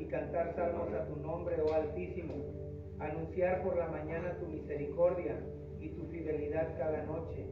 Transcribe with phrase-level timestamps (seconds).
[0.00, 2.32] Y cantar salmos a tu nombre, oh Altísimo.
[2.98, 5.38] Anunciar por la mañana tu misericordia
[5.78, 7.44] y tu fidelidad cada noche.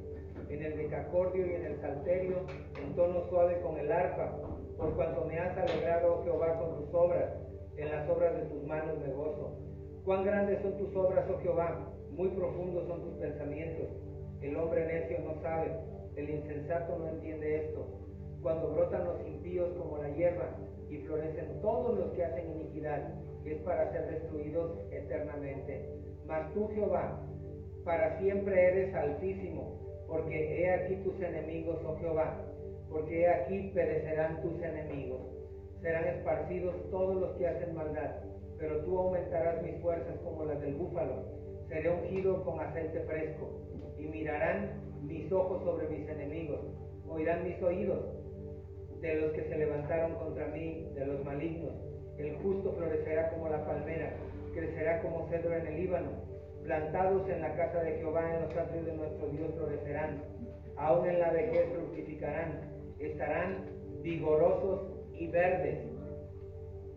[0.49, 2.47] En el decacordio y en el salterio,
[2.83, 4.41] en tono suave con el arpa,
[4.79, 7.31] por cuanto me has alegrado, oh Jehová, con tus obras.
[7.77, 9.59] En las obras de tus manos me gozo.
[10.07, 13.87] Cuán grandes son tus obras, oh Jehová, muy profundos son tus pensamientos.
[14.41, 15.77] El hombre necio no sabe,
[16.17, 17.87] el insensato no entiende esto.
[18.41, 20.57] Cuando brotan los impíos como la hierba
[20.91, 25.89] y florecen todos los que hacen iniquidad, es para ser destruidos eternamente.
[26.27, 27.25] Mas tú, Jehová,
[27.85, 32.45] para siempre eres altísimo, porque he aquí tus enemigos, oh Jehová,
[32.91, 35.21] porque he aquí perecerán tus enemigos.
[35.81, 38.23] Serán esparcidos todos los que hacen maldad,
[38.59, 41.25] pero tú aumentarás mis fuerzas como las del búfalo.
[41.69, 43.61] Seré ungido con aceite fresco,
[43.99, 46.61] y mirarán mis ojos sobre mis enemigos,
[47.09, 48.05] oirán mis oídos
[49.01, 51.73] de los que se levantaron contra mí, de los malignos.
[52.19, 54.13] El justo florecerá como la palmera,
[54.53, 56.11] crecerá como cedro en el Líbano.
[56.65, 60.23] Plantados en la casa de Jehová, en los atrios de nuestro Dios florecerán.
[60.77, 62.61] Aún en la vejez fructificarán.
[62.99, 63.67] Estarán
[64.03, 65.79] vigorosos y verdes.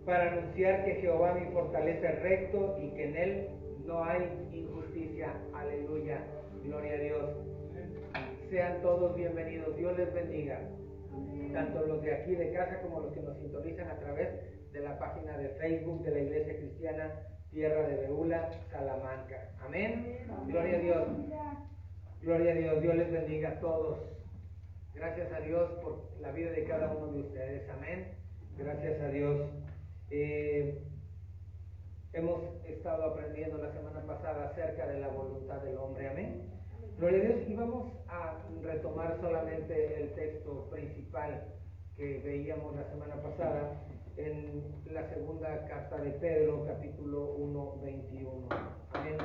[0.06, 3.48] Para anunciar que Jehová mi fortaleza es recto y que en él
[3.86, 5.34] no hay injusticia.
[5.54, 6.26] Aleluya.
[6.64, 7.30] Gloria a Dios.
[8.50, 9.78] Sean todos bienvenidos.
[9.78, 10.60] Dios les bendiga
[11.54, 14.30] tanto los de aquí de casa como los que nos sintonizan a través
[14.72, 17.12] de la página de Facebook de la Iglesia Cristiana
[17.52, 19.50] Tierra de Beula, Salamanca.
[19.66, 20.26] Amén.
[20.48, 21.08] Gloria a Dios.
[22.22, 22.82] Gloria a Dios.
[22.82, 24.00] Dios les bendiga a todos.
[24.94, 27.70] Gracias a Dios por la vida de cada uno de ustedes.
[27.70, 28.14] Amén.
[28.58, 29.50] Gracias a Dios.
[30.12, 30.82] Eh,
[32.14, 36.08] hemos estado aprendiendo la semana pasada acerca de la voluntad del hombre.
[36.08, 36.51] Amén.
[37.02, 41.48] Y vamos a retomar solamente el texto principal
[41.98, 43.82] que veíamos la semana pasada
[44.18, 48.48] en la segunda carta de Pedro, capítulo 1, 21.
[48.92, 49.18] Amén.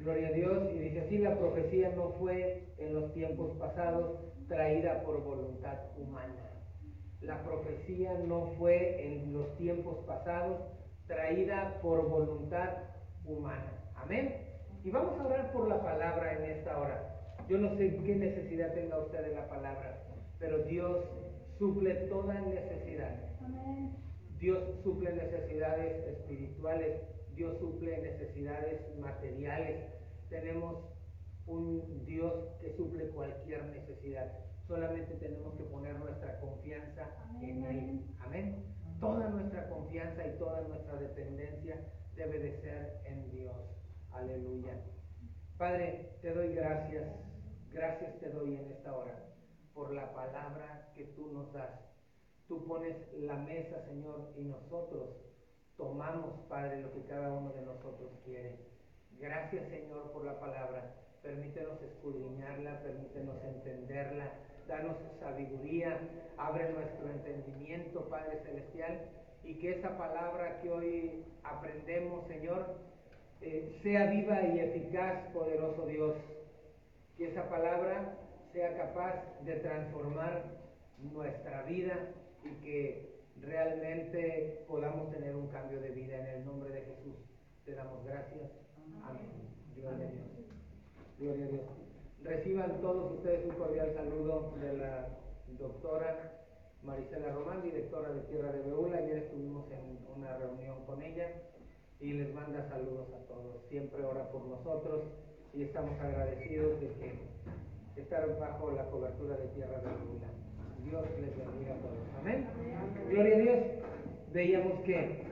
[0.00, 0.70] Gloria a Dios.
[0.74, 6.60] Y dice así, la profecía no fue en los tiempos pasados traída por voluntad humana.
[7.22, 10.60] La profecía no fue en los tiempos pasados
[11.06, 12.68] traída por voluntad
[13.24, 13.92] humana.
[13.94, 14.49] Amén.
[14.82, 17.36] Y vamos a orar por la palabra en esta hora.
[17.48, 20.02] Yo no sé qué necesidad tenga usted de la palabra,
[20.38, 21.04] pero Dios
[21.58, 23.14] suple toda necesidad.
[24.38, 27.02] Dios suple necesidades espirituales,
[27.34, 29.84] Dios suple necesidades materiales.
[30.30, 30.78] Tenemos
[31.46, 34.32] un Dios que suple cualquier necesidad.
[34.66, 37.10] Solamente tenemos que poner nuestra confianza
[37.42, 38.06] en Él.
[38.20, 38.64] Amén.
[38.98, 41.76] Toda nuestra confianza y toda nuestra dependencia
[42.14, 43.79] debe de ser en Dios.
[44.12, 44.74] Aleluya.
[45.56, 47.06] Padre, te doy gracias.
[47.72, 49.14] Gracias te doy en esta hora
[49.74, 51.70] por la palabra que tú nos das.
[52.48, 55.08] Tú pones la mesa, Señor, y nosotros
[55.76, 58.58] tomamos, Padre, lo que cada uno de nosotros quiere.
[59.18, 60.94] Gracias, Señor, por la palabra.
[61.22, 64.32] Permítenos escudriñarla, permítenos entenderla,
[64.66, 65.98] danos sabiduría,
[66.36, 69.08] abre nuestro entendimiento, Padre Celestial,
[69.44, 72.76] y que esa palabra que hoy aprendemos, Señor,
[73.40, 76.16] eh, sea viva y eficaz, poderoso Dios.
[77.16, 78.16] Que esa palabra
[78.52, 79.14] sea capaz
[79.44, 80.44] de transformar
[81.12, 82.10] nuestra vida
[82.44, 87.16] y que realmente podamos tener un cambio de vida en el nombre de Jesús.
[87.64, 88.50] Te damos gracias.
[89.04, 89.30] Amén.
[89.76, 90.26] Gloria a Dios.
[91.18, 91.64] Gloria a Dios.
[92.22, 95.08] Reciban todos ustedes un cordial saludo de la
[95.58, 96.44] doctora
[96.82, 98.98] Marisela Román, directora de Tierra de Beula.
[98.98, 101.28] Ayer estuvimos en una reunión con ella
[102.00, 103.62] y les manda saludos a todos.
[103.68, 105.04] Siempre ora por nosotros
[105.52, 110.28] y estamos agradecidos de que estar bajo la cobertura de Tierra de Luna.
[110.84, 111.98] Dios les bendiga a todos.
[112.20, 112.46] Amén.
[113.10, 113.58] Gloria a Dios.
[114.32, 115.22] Veíamos que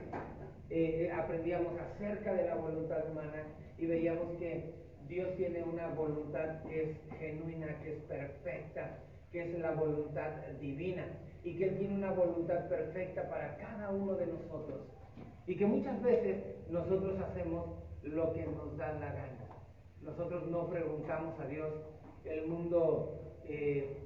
[0.69, 3.43] eh, aprendíamos acerca de la voluntad humana
[3.77, 4.75] y veíamos que
[5.07, 8.99] Dios tiene una voluntad que es genuina, que es perfecta,
[9.31, 11.05] que es la voluntad divina
[11.43, 14.98] y que Él tiene una voluntad perfecta para cada uno de nosotros.
[15.47, 17.65] Y que muchas veces nosotros hacemos
[18.03, 19.47] lo que nos da la gana.
[20.01, 21.69] Nosotros no preguntamos a Dios.
[22.23, 23.97] El mundo eh,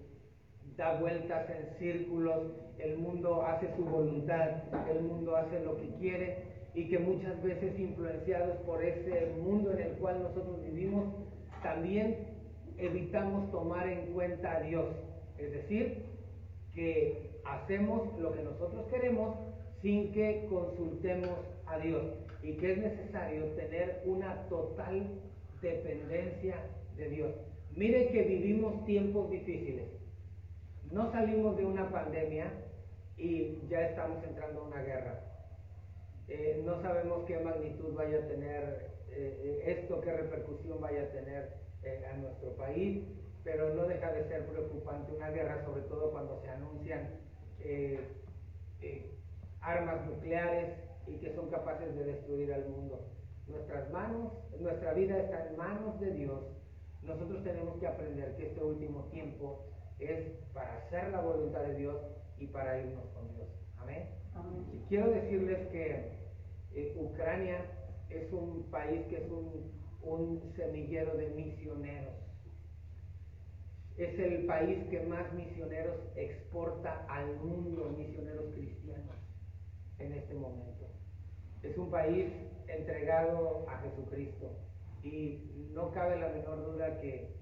[0.77, 6.53] da vueltas en círculos, el mundo hace su voluntad, el mundo hace lo que quiere
[6.73, 11.13] y que muchas veces influenciados por ese mundo en el cual nosotros vivimos,
[11.61, 12.33] también
[12.77, 14.87] evitamos tomar en cuenta a Dios.
[15.37, 16.05] Es decir,
[16.73, 19.37] que hacemos lo que nosotros queremos
[19.83, 22.03] sin que consultemos a Dios
[22.41, 25.19] y que es necesario tener una total
[25.61, 26.55] dependencia
[26.95, 27.35] de Dios.
[27.75, 29.89] Mire que vivimos tiempos difíciles.
[30.89, 32.49] No salimos de una pandemia
[33.17, 35.19] y ya estamos entrando a una guerra.
[36.29, 41.61] Eh, no sabemos qué magnitud vaya a tener eh, esto, qué repercusión vaya a tener
[42.09, 43.03] a nuestro país,
[43.43, 47.09] pero no deja de ser preocupante una guerra, sobre todo cuando se anuncian
[49.63, 50.77] armas nucleares
[51.07, 53.07] y que son capaces de destruir al mundo.
[53.47, 56.41] Nuestras manos, nuestra vida está en manos de Dios.
[57.01, 59.65] Nosotros tenemos que aprender que este último tiempo
[59.99, 61.97] es para hacer la voluntad de Dios
[62.37, 63.47] y para irnos con Dios.
[63.77, 64.07] Amén.
[64.87, 66.23] quiero decirles que
[66.73, 67.65] eh, Ucrania
[68.09, 69.71] es un país que es un,
[70.01, 72.13] un semillero de misioneros.
[73.97, 79.02] Es el país que más misioneros exporta al mundo, misioneros cristianos,
[80.03, 80.87] en este momento.
[81.61, 82.31] Es un país
[82.67, 84.51] entregado a Jesucristo.
[85.03, 87.35] Y no cabe la menor duda que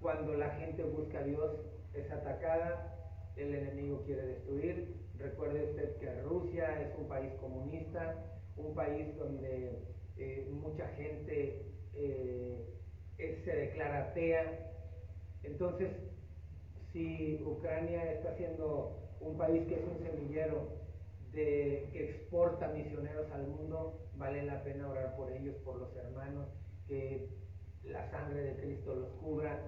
[0.00, 1.60] cuando la gente busca a Dios
[1.94, 2.92] es atacada,
[3.36, 4.96] el enemigo quiere destruir.
[5.18, 8.24] Recuerde usted que Rusia es un país comunista,
[8.56, 9.78] un país donde
[10.16, 12.66] eh, mucha gente eh,
[13.44, 14.72] se declara atea.
[15.44, 15.90] Entonces,
[16.92, 20.82] si Ucrania está siendo un país que es un semillero
[21.32, 26.48] de, que exporta misioneros al mundo, vale la pena orar por ellos, por los hermanos,
[26.86, 27.28] que
[27.84, 29.58] la sangre de Cristo los cubra,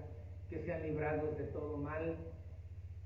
[0.49, 2.17] que sean librados de todo mal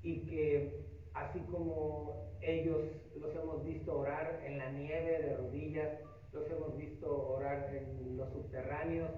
[0.02, 2.84] y que así como ellos
[3.16, 5.98] los hemos visto orar en la nieve de rodillas,
[6.32, 9.10] los hemos visto orar en los subterráneos,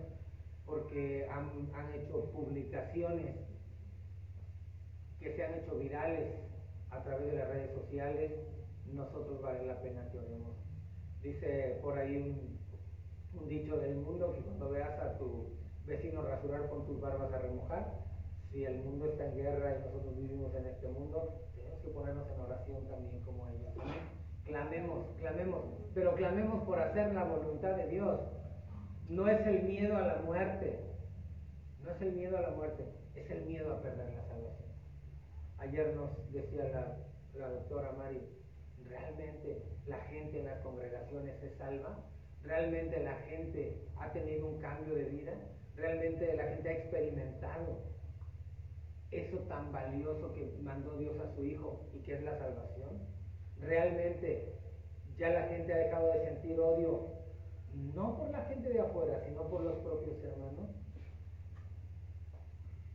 [0.64, 3.36] porque han, han hecho publicaciones
[5.20, 6.32] que se han hecho virales
[6.90, 8.32] a través de las redes sociales,
[8.92, 10.56] nosotros vale la pena que oremos.
[11.22, 15.56] Dice por ahí un, dicho del mundo que cuando veas a tu
[15.86, 17.92] vecino rasurar con tus barbas a remojar,
[18.50, 22.28] si el mundo está en guerra y nosotros vivimos en este mundo, tenemos que ponernos
[22.28, 23.72] en oración también como ellos.
[24.44, 25.64] Clamemos, clamemos,
[25.94, 28.20] pero clamemos por hacer la voluntad de Dios.
[29.08, 30.80] No es el miedo a la muerte,
[31.82, 32.84] no es el miedo a la muerte,
[33.14, 34.68] es el miedo a perder la salvación.
[35.58, 36.98] Ayer nos decía la,
[37.38, 38.20] la doctora Mari,
[38.92, 41.98] ¿Realmente la gente en las congregaciones se salva?
[42.42, 45.32] ¿Realmente la gente ha tenido un cambio de vida?
[45.76, 47.78] ¿Realmente la gente ha experimentado
[49.10, 53.00] eso tan valioso que mandó Dios a su Hijo y que es la salvación?
[53.60, 54.58] ¿Realmente
[55.16, 57.12] ya la gente ha dejado de sentir odio
[57.94, 60.68] no por la gente de afuera, sino por los propios hermanos?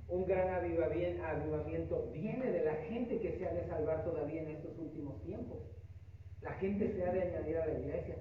[0.10, 4.78] Un gran avivamiento viene de la gente que se ha de salvar todavía en estos
[4.78, 5.77] últimos tiempos.
[6.48, 8.16] La gente se ha de añadir a la iglesia.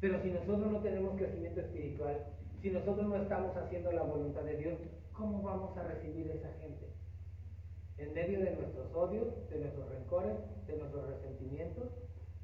[0.00, 2.26] Pero si nosotros no tenemos crecimiento espiritual,
[2.60, 4.78] si nosotros no estamos haciendo la voluntad de Dios,
[5.12, 6.92] ¿cómo vamos a recibir esa gente?
[7.96, 10.36] En medio de nuestros odios, de nuestros rencores,
[10.66, 11.88] de nuestros resentimientos,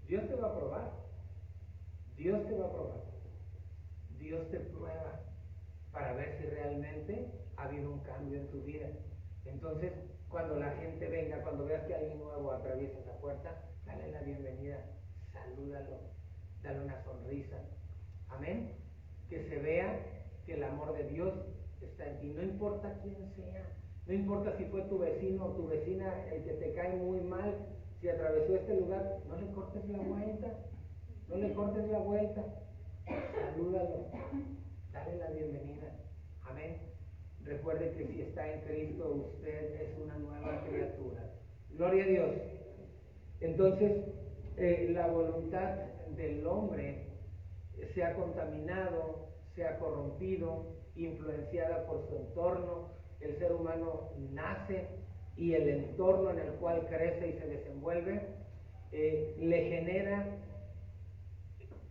[0.06, 0.92] Dios te va a probar.
[2.16, 3.02] Dios te va a probar.
[4.16, 5.20] Dios te prueba
[5.92, 8.88] para ver si realmente ha habido un cambio en tu vida.
[9.44, 9.92] Entonces,
[10.30, 14.96] cuando la gente venga, cuando veas que alguien nuevo atraviesa esa puerta, dale la bienvenida
[15.36, 15.98] salúdalo,
[16.62, 17.56] dale una sonrisa.
[18.28, 18.72] Amén.
[19.28, 19.98] Que se vea
[20.44, 21.34] que el amor de Dios
[21.80, 22.32] está en ti.
[22.34, 23.66] No importa quién sea.
[24.06, 27.54] No importa si fue tu vecino o tu vecina el que te cae muy mal,
[28.00, 30.48] si atravesó este lugar, no le cortes la vuelta.
[31.28, 32.44] No le cortes la vuelta.
[33.06, 34.06] Salúdalo.
[34.92, 35.96] Dale la bienvenida.
[36.42, 36.78] Amén.
[37.42, 41.32] Recuerde que si está en Cristo, usted es una nueva criatura.
[41.70, 42.30] Gloria a Dios.
[43.40, 44.04] Entonces,
[44.56, 45.76] eh, la voluntad
[46.16, 47.06] del hombre
[47.94, 52.90] se ha contaminado, se ha corrompido, influenciada por su entorno.
[53.20, 54.86] El ser humano nace
[55.36, 58.36] y el entorno en el cual crece y se desenvuelve
[58.92, 60.26] eh, le genera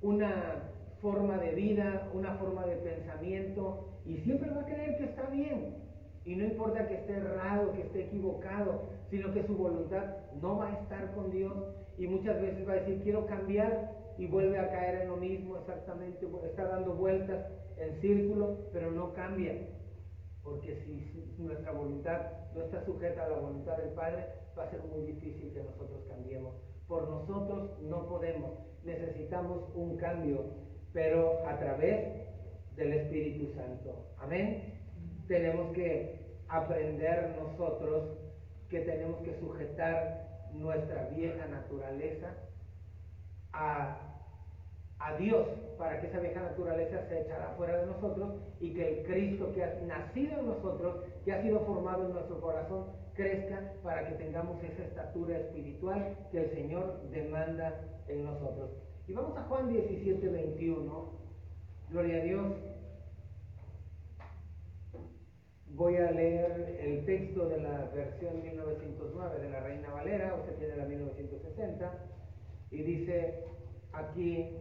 [0.01, 5.29] una forma de vida, una forma de pensamiento y siempre va a creer que está
[5.29, 5.85] bien.
[6.25, 10.70] Y no importa que esté errado, que esté equivocado, sino que su voluntad no va
[10.70, 11.53] a estar con Dios
[11.98, 15.58] y muchas veces va a decir, quiero cambiar y vuelve a caer en lo mismo
[15.58, 17.46] exactamente, está dando vueltas
[17.77, 19.53] en círculo, pero no cambia.
[20.44, 22.22] Porque si nuestra voluntad
[22.55, 24.25] no está sujeta a la voluntad del Padre,
[24.58, 26.55] va a ser muy difícil que nosotros cambiemos.
[26.88, 28.51] Por nosotros no podemos,
[28.84, 30.46] necesitamos un cambio,
[30.94, 32.25] pero a través
[32.75, 34.05] del Espíritu Santo.
[34.17, 34.75] Amén.
[35.27, 38.17] Tenemos que aprender nosotros
[38.70, 42.34] que tenemos que sujetar nuestra vieja naturaleza
[43.53, 43.98] a,
[45.00, 49.05] a Dios para que esa vieja naturaleza se echara fuera de nosotros y que el
[49.05, 54.08] Cristo que ha nacido en nosotros, que ha sido formado en nuestro corazón, crezca para
[54.08, 58.72] que tengamos esa estatura espiritual que el Señor demanda en nosotros.
[59.08, 61.12] Y vamos a Juan 17, 21.
[61.91, 62.53] Gloria a Dios.
[65.75, 70.77] Voy a leer el texto de la versión 1909 de la Reina Valera, usted tiene
[70.77, 71.91] la 1960,
[72.72, 73.44] y dice
[73.91, 74.55] aquí,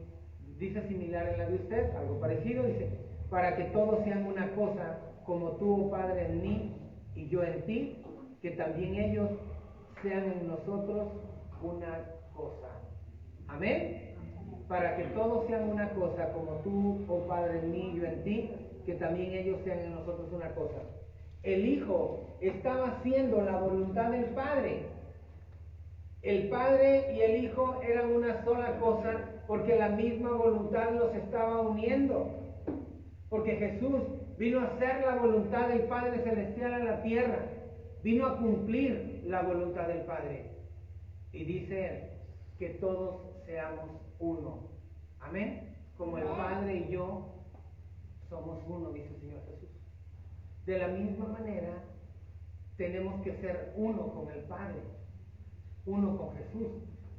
[0.59, 2.89] dice similar en la de usted, algo parecido, dice,
[3.31, 6.77] para que todos sean una cosa, como tú, oh Padre, en mí
[7.15, 8.03] y yo en ti,
[8.43, 9.31] que también ellos
[10.03, 11.13] sean en nosotros
[11.63, 12.71] una cosa.
[13.47, 14.17] Amén.
[14.67, 18.25] Para que todos sean una cosa, como tú, oh Padre, en mí y yo en
[18.25, 18.51] ti,
[18.85, 20.83] que también ellos sean en nosotros una cosa.
[21.45, 24.87] El Hijo estaba haciendo la voluntad del Padre.
[26.23, 31.61] El Padre y el Hijo eran una sola cosa porque la misma voluntad los estaba
[31.61, 32.31] uniendo.
[33.29, 34.01] Porque Jesús
[34.39, 37.39] vino a hacer la voluntad del Padre Celestial en la tierra.
[38.03, 40.51] Vino a cumplir la voluntad del Padre.
[41.33, 42.21] Y dice
[42.59, 44.71] que todos seamos uno.
[45.21, 45.77] Amén.
[45.99, 47.35] Como el Padre y yo
[48.31, 49.24] somos uno, dice.
[50.67, 51.85] De la misma manera,
[52.77, 54.81] tenemos que ser uno con el Padre,
[55.87, 56.69] uno con Jesús,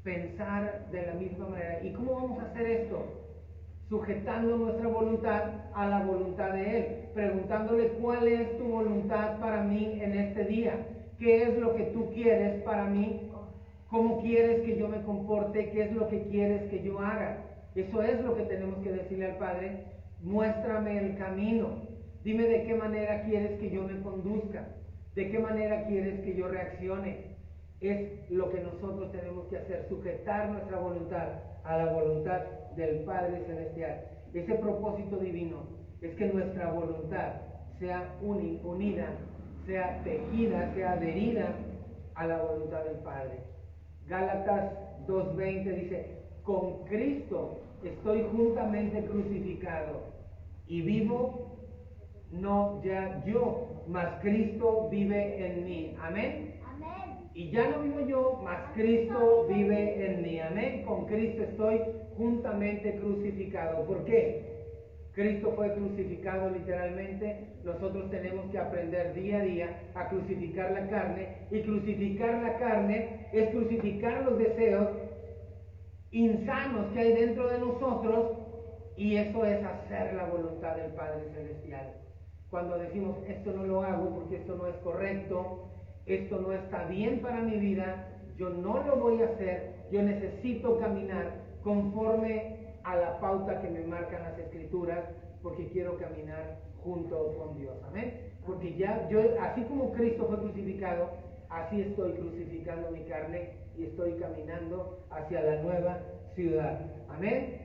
[0.04, 1.84] pensar de la misma manera.
[1.84, 3.06] ¿Y cómo vamos a hacer esto?
[3.88, 10.00] Sujetando nuestra voluntad a la voluntad de Él, preguntándole cuál es tu voluntad para mí
[10.02, 10.88] en este día,
[11.20, 13.30] qué es lo que tú quieres para mí,
[13.90, 17.38] cómo quieres que yo me comporte, qué es lo que quieres que yo haga.
[17.76, 19.86] Eso es lo que tenemos que decirle al Padre,
[20.22, 21.95] muéstrame el camino,
[22.26, 24.68] Dime de qué manera quieres que yo me conduzca,
[25.14, 27.36] de qué manera quieres que yo reaccione.
[27.82, 31.28] Es lo que nosotros tenemos que hacer, sujetar nuestra voluntad
[31.64, 32.42] a la voluntad
[32.76, 34.06] del Padre Celestial.
[34.34, 35.68] Ese propósito divino
[36.02, 37.34] es que nuestra voluntad
[37.78, 39.08] sea unida,
[39.68, 41.54] sea tejida, sea adherida
[42.16, 43.38] a la voluntad del Padre.
[44.08, 44.72] Gálatas
[45.06, 50.16] 2.20 dice, con Cristo estoy juntamente crucificado
[50.68, 51.55] y vivo
[52.40, 55.96] no ya yo, mas Cristo vive en mí.
[56.02, 56.56] Amén.
[56.66, 57.30] Amén.
[57.34, 60.40] Y ya no vivo yo, mas Cristo vive en mí.
[60.40, 60.84] Amén.
[60.86, 61.82] Con Cristo estoy
[62.18, 63.86] juntamente crucificado.
[63.86, 64.54] ¿Por qué?
[65.14, 67.56] Cristo fue crucificado literalmente.
[67.64, 71.48] Nosotros tenemos que aprender día a día a crucificar la carne.
[71.52, 74.90] Y crucificar la carne es crucificar los deseos
[76.12, 78.40] insanos que hay dentro de nosotros.
[78.98, 82.05] Y eso es hacer la voluntad del Padre Celestial
[82.56, 85.68] cuando decimos esto no lo hago porque esto no es correcto,
[86.06, 88.08] esto no está bien para mi vida,
[88.38, 91.34] yo no lo voy a hacer, yo necesito caminar
[91.66, 95.04] conforme a la pauta que me marcan las escrituras
[95.44, 97.76] porque quiero caminar junto con Dios.
[97.90, 98.22] Amén.
[98.46, 101.10] Porque ya yo, así como Cristo fue crucificado,
[101.50, 106.00] así estoy crucificando mi carne y estoy caminando hacia la nueva
[106.36, 106.80] ciudad.
[107.10, 107.58] Amén.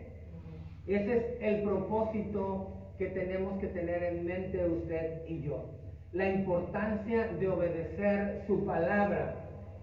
[0.88, 5.64] Ese es el propósito que tenemos que tener en mente usted y yo.
[6.12, 9.36] La importancia de obedecer su palabra.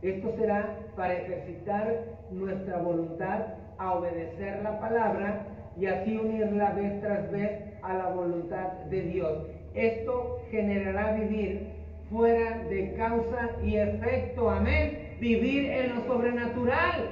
[0.03, 1.95] Esto será para ejercitar
[2.29, 8.67] nuestra voluntad a obedecer la palabra y así unirla vez tras vez a la voluntad
[8.91, 9.47] de Dios.
[9.73, 11.69] Esto generará vivir
[12.11, 14.51] fuera de causa y efecto.
[14.51, 15.15] Amén.
[15.19, 17.09] Vivir en lo sobrenatural.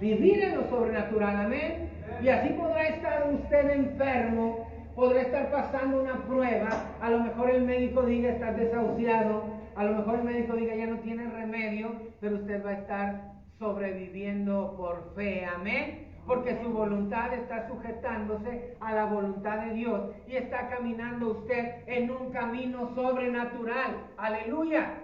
[0.00, 1.36] Vivir en lo sobrenatural.
[1.36, 1.88] Amén.
[2.20, 4.69] Y así podrá estar usted enfermo
[5.00, 6.68] podrá estar pasando una prueba,
[7.00, 10.86] a lo mejor el médico diga estás desahuciado, a lo mejor el médico diga ya
[10.88, 16.06] no tiene remedio, pero usted va a estar sobreviviendo por fe, amén.
[16.26, 22.10] Porque su voluntad está sujetándose a la voluntad de Dios y está caminando usted en
[22.10, 24.06] un camino sobrenatural.
[24.18, 25.00] Aleluya.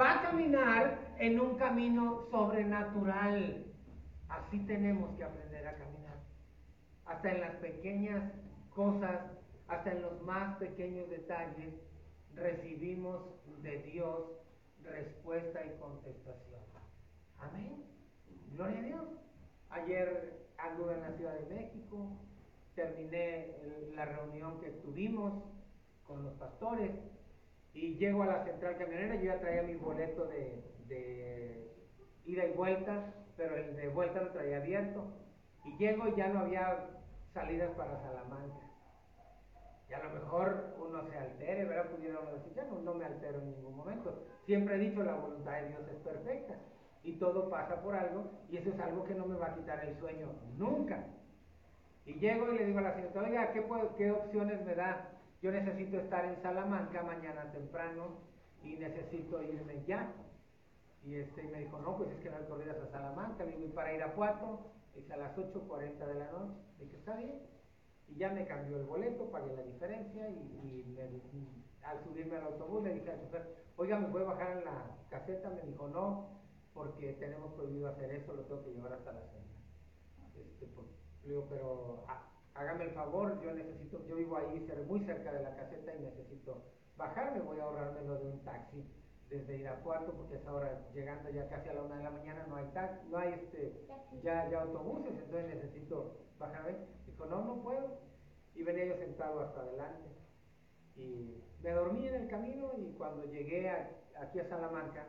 [0.00, 3.66] Va a caminar en un camino sobrenatural.
[4.28, 6.16] Así tenemos que aprender a caminar.
[7.06, 8.22] Hasta en las pequeñas
[8.74, 9.20] cosas,
[9.68, 11.74] hasta en los más pequeños detalles,
[12.34, 13.22] recibimos
[13.62, 14.22] de Dios
[14.82, 16.60] respuesta y contestación.
[17.38, 17.84] Amén.
[18.52, 19.08] Gloria a Dios.
[19.70, 22.06] Ayer anduve en la Ciudad de México,
[22.74, 23.56] terminé
[23.94, 25.42] la reunión que tuvimos
[26.06, 26.90] con los pastores
[27.72, 31.72] y llego a la central camionera, yo ya traía mi boleto de, de
[32.24, 35.04] ida y vuelta, pero el de vuelta lo traía abierto.
[35.64, 36.90] Y llego y ya no había
[37.32, 38.63] salidas para Salamanca.
[39.94, 41.90] A lo mejor uno se altere, ¿verdad?
[41.90, 44.24] Pudiera uno decir, ya no, no me altero en ningún momento.
[44.46, 46.54] Siempre he dicho, la voluntad de Dios es perfecta
[47.02, 49.84] y todo pasa por algo y eso es algo que no me va a quitar
[49.84, 51.04] el sueño nunca.
[52.06, 53.64] Y llego y le digo a la señora, oiga, ¿qué,
[53.96, 55.10] ¿qué opciones me da?
[55.40, 58.18] Yo necesito estar en Salamanca mañana temprano
[58.62, 60.10] y necesito irme ya.
[61.04, 63.44] Y este me dijo, no, pues es que no hay corridas a Salamanca.
[63.44, 66.54] Le digo, y para Irapuato, es a las 8.40 de la noche.
[66.78, 67.53] Le dije, está bien.
[68.08, 70.96] Y ya me cambió el boleto, pagué la diferencia y,
[71.82, 75.50] al subirme al autobús le dije al chofer, oiga, ¿me puede bajar en la caseta?
[75.50, 76.28] Me dijo, no,
[76.72, 79.44] porque tenemos prohibido hacer eso, lo tengo que llevar hasta la cena.
[80.34, 80.86] Este, pues,
[81.22, 82.04] le digo, pero
[82.54, 86.62] hágame el favor, yo necesito, yo vivo ahí muy cerca de la caseta y necesito
[86.96, 88.84] bajarme, voy a ahorrarme lo de un taxi
[89.34, 92.56] desde Irapuato, porque es ahora llegando ya casi a la una de la mañana, no
[92.56, 93.86] hay taxi, no hay este,
[94.22, 96.76] ya, ya autobuses, entonces necesito bajarme.
[97.06, 97.98] Dijo, no, no puedo.
[98.54, 100.08] Y venía yo sentado hasta adelante.
[100.96, 105.06] Y me dormí en el camino y cuando llegué aquí a Salamanca,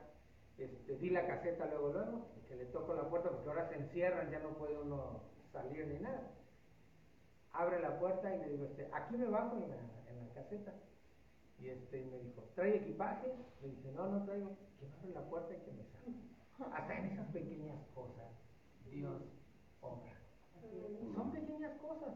[0.57, 4.31] este, di la caseta luego, luego, que le toco la puerta porque ahora se encierran,
[4.31, 6.31] ya no puede uno salir ni nada.
[7.51, 9.75] Abre la puerta y le digo, este, aquí me bajo en la,
[10.09, 10.73] en la caseta.
[11.59, 13.33] Y este me dijo, ¿trae equipaje?
[13.61, 14.55] Le dice, no, no traigo.
[14.79, 16.77] Que me abre la puerta y que me salga.
[16.77, 18.31] Hasta en esas pequeñas cosas,
[18.89, 19.21] Dios
[19.81, 20.13] obra.
[21.13, 22.15] Son pequeñas cosas.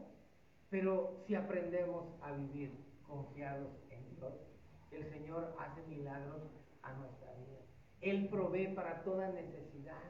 [0.70, 2.72] Pero si aprendemos a vivir
[3.06, 4.32] confiados en Dios,
[4.92, 6.42] el Señor hace milagros
[6.82, 7.60] a nuestra vida.
[8.00, 10.02] Él provee para toda necesidad.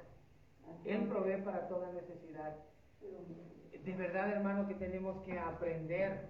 [0.84, 2.56] Él provee para toda necesidad.
[3.00, 6.28] De verdad, hermano, que tenemos que aprender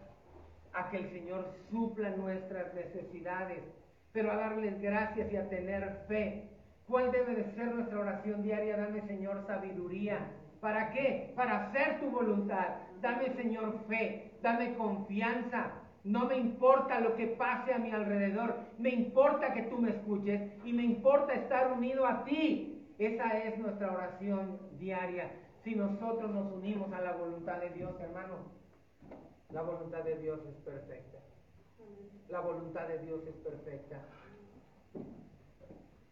[0.72, 3.62] a que el Señor supla nuestras necesidades,
[4.12, 6.48] pero a darles gracias y a tener fe.
[6.86, 8.76] ¿Cuál debe de ser nuestra oración diaria?
[8.76, 10.18] Dame, Señor, sabiduría.
[10.60, 11.32] ¿Para qué?
[11.36, 12.76] Para hacer tu voluntad.
[13.00, 14.32] Dame, Señor, fe.
[14.42, 15.72] Dame confianza.
[16.02, 18.56] No me importa lo que pase a mi alrededor.
[18.78, 22.94] Me importa que tú me escuches y me importa estar unido a ti.
[22.98, 25.30] Esa es nuestra oración diaria.
[25.62, 28.59] Si nosotros nos unimos a la voluntad de Dios, hermano,
[29.52, 31.19] la voluntad de Dios es perfecta.
[32.28, 34.00] La voluntad de Dios es perfecta.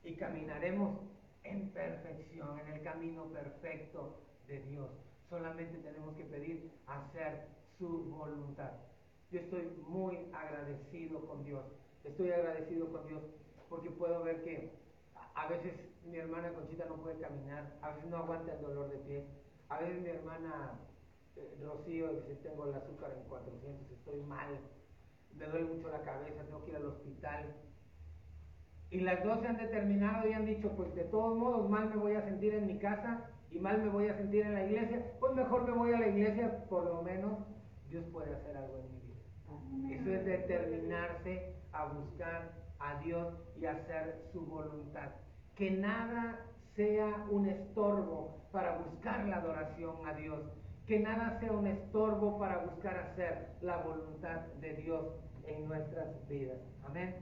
[0.02, 0.98] Y caminaremos
[1.44, 4.90] en perfección, en el camino perfecto de Dios.
[5.28, 7.46] Solamente tenemos que pedir hacer
[7.78, 8.72] su voluntad.
[9.30, 11.64] Yo estoy muy agradecido con Dios.
[12.04, 13.22] Estoy agradecido con Dios
[13.68, 14.72] porque puedo ver que
[15.34, 15.74] a veces
[16.04, 19.24] mi hermana Conchita no puede caminar, a veces no aguanta el dolor de pie,
[19.68, 20.78] a veces mi hermana
[21.62, 24.58] Rocío dice, tengo el azúcar en 400, estoy mal,
[25.36, 27.54] me duele mucho la cabeza, tengo que ir al hospital.
[28.90, 31.96] Y las dos se han determinado y han dicho, pues de todos modos mal me
[31.96, 35.12] voy a sentir en mi casa y mal me voy a sentir en la iglesia,
[35.20, 37.38] pues mejor me voy a la iglesia, por lo menos
[37.88, 40.00] Dios puede hacer algo en mi vida.
[40.00, 45.10] Eso es determinarse a buscar a Dios y hacer su voluntad.
[45.54, 46.46] Que nada
[46.76, 50.40] sea un estorbo para buscar la adoración a Dios
[50.88, 55.04] que nada sea un estorbo para buscar hacer la voluntad de Dios
[55.46, 56.56] en nuestras vidas.
[56.82, 57.14] Amén.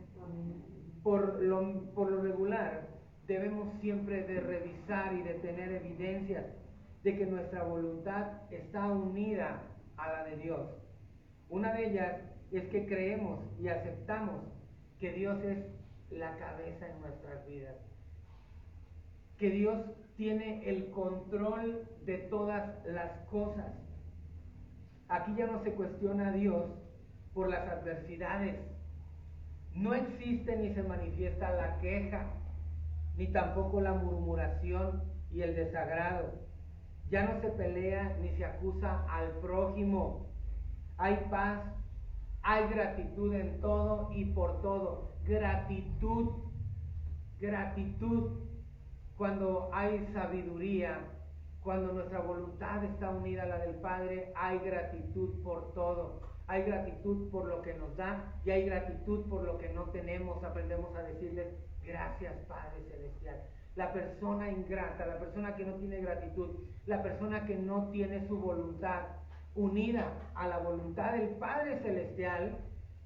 [1.02, 2.87] Por, lo, por lo regular,
[3.26, 6.46] debemos siempre de revisar y de tener evidencias
[7.02, 9.62] de que nuestra voluntad está unida
[9.96, 10.70] a la de Dios.
[11.48, 12.20] Una de ellas
[12.52, 14.44] es que creemos y aceptamos
[15.00, 15.59] que Dios es
[16.11, 17.74] la cabeza en nuestras vidas.
[19.38, 19.85] Que Dios
[20.16, 23.66] tiene el control de todas las cosas.
[25.09, 26.64] Aquí ya no se cuestiona a Dios
[27.35, 28.57] por las adversidades.
[29.74, 32.26] No existe ni se manifiesta la queja,
[33.16, 36.33] ni tampoco la murmuración y el desagrado.
[37.11, 40.26] Ya no se pelea ni se acusa al prójimo.
[40.96, 41.61] Hay paz,
[42.42, 45.12] hay gratitud en todo y por todo.
[45.24, 46.31] Gratitud,
[47.38, 48.45] gratitud
[49.16, 51.00] cuando hay sabiduría,
[51.62, 56.20] cuando nuestra voluntad está unida a la del Padre, hay gratitud por todo.
[56.48, 60.44] Hay gratitud por lo que nos da y hay gratitud por lo que no tenemos.
[60.44, 61.48] Aprendemos a decirles
[61.83, 63.42] gracias Padre Celestial.
[63.74, 66.50] La persona ingrata, la persona que no tiene gratitud,
[66.87, 69.02] la persona que no tiene su voluntad
[69.57, 72.59] unida a la voluntad del Padre Celestial,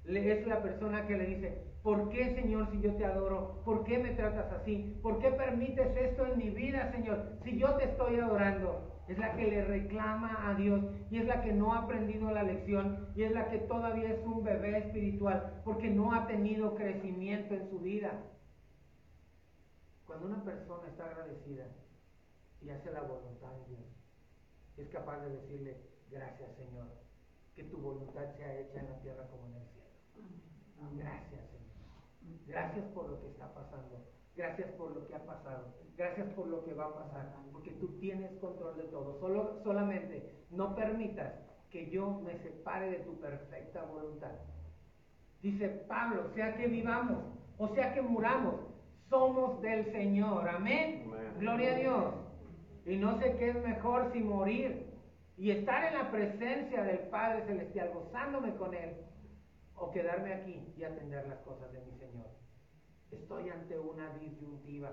[0.05, 3.61] es la persona que le dice, ¿Por qué, Señor, si yo te adoro?
[3.65, 4.99] ¿Por qué me tratas así?
[5.01, 7.39] ¿Por qué permites esto en mi vida, Señor?
[7.43, 8.87] Si yo te estoy adorando.
[9.07, 12.43] Es la que le reclama a Dios y es la que no ha aprendido la
[12.43, 17.55] lección y es la que todavía es un bebé espiritual porque no ha tenido crecimiento
[17.55, 18.23] en su vida.
[20.05, 21.65] Cuando una persona está agradecida
[22.61, 23.85] y hace la voluntad de Dios,
[24.77, 25.77] es capaz de decirle,
[26.09, 26.87] gracias Señor,
[27.53, 29.89] que tu voluntad sea hecha en la tierra como en el cielo.
[30.95, 31.50] Gracias.
[32.45, 34.05] Gracias por lo que está pasando.
[34.35, 35.73] Gracias por lo que ha pasado.
[35.95, 37.35] Gracias por lo que va a pasar.
[37.51, 39.19] Porque tú tienes control de todo.
[39.19, 41.33] Solo, solamente no permitas
[41.69, 44.31] que yo me separe de tu perfecta voluntad.
[45.41, 47.23] Dice Pablo, sea que vivamos
[47.61, 48.55] o sea que muramos,
[49.07, 50.49] somos del Señor.
[50.49, 51.05] Amén.
[51.37, 52.15] Gloria a Dios.
[52.87, 54.87] Y no sé qué es mejor si morir
[55.37, 58.95] y estar en la presencia del Padre Celestial, gozándome con Él,
[59.75, 62.30] o quedarme aquí y atender las cosas de mi Señor.
[63.11, 64.91] Estoy ante una disyuntiva.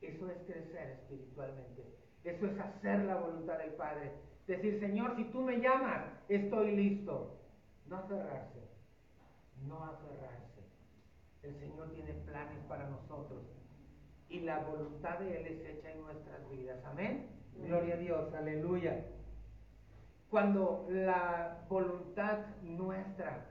[0.00, 1.96] Eso es crecer espiritualmente.
[2.24, 4.12] Eso es hacer la voluntad del Padre.
[4.46, 7.38] Decir, Señor, si tú me llamas, estoy listo.
[7.86, 8.60] No aferrarse.
[9.66, 10.62] No aferrarse.
[11.42, 13.42] El Señor tiene planes para nosotros.
[14.28, 16.84] Y la voluntad de Él es hecha en nuestras vidas.
[16.84, 17.28] Amén.
[17.54, 18.34] Gloria a Dios.
[18.34, 19.04] Aleluya.
[20.30, 23.46] Cuando la voluntad nuestra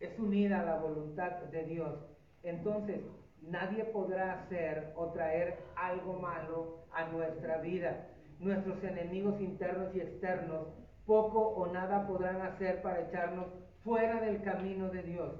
[0.00, 1.98] es unida a la voluntad de Dios,
[2.42, 3.00] entonces
[3.42, 8.08] nadie podrá hacer o traer algo malo a nuestra vida.
[8.38, 10.66] Nuestros enemigos internos y externos
[11.06, 13.46] poco o nada podrán hacer para echarnos
[13.84, 15.32] fuera del camino de Dios.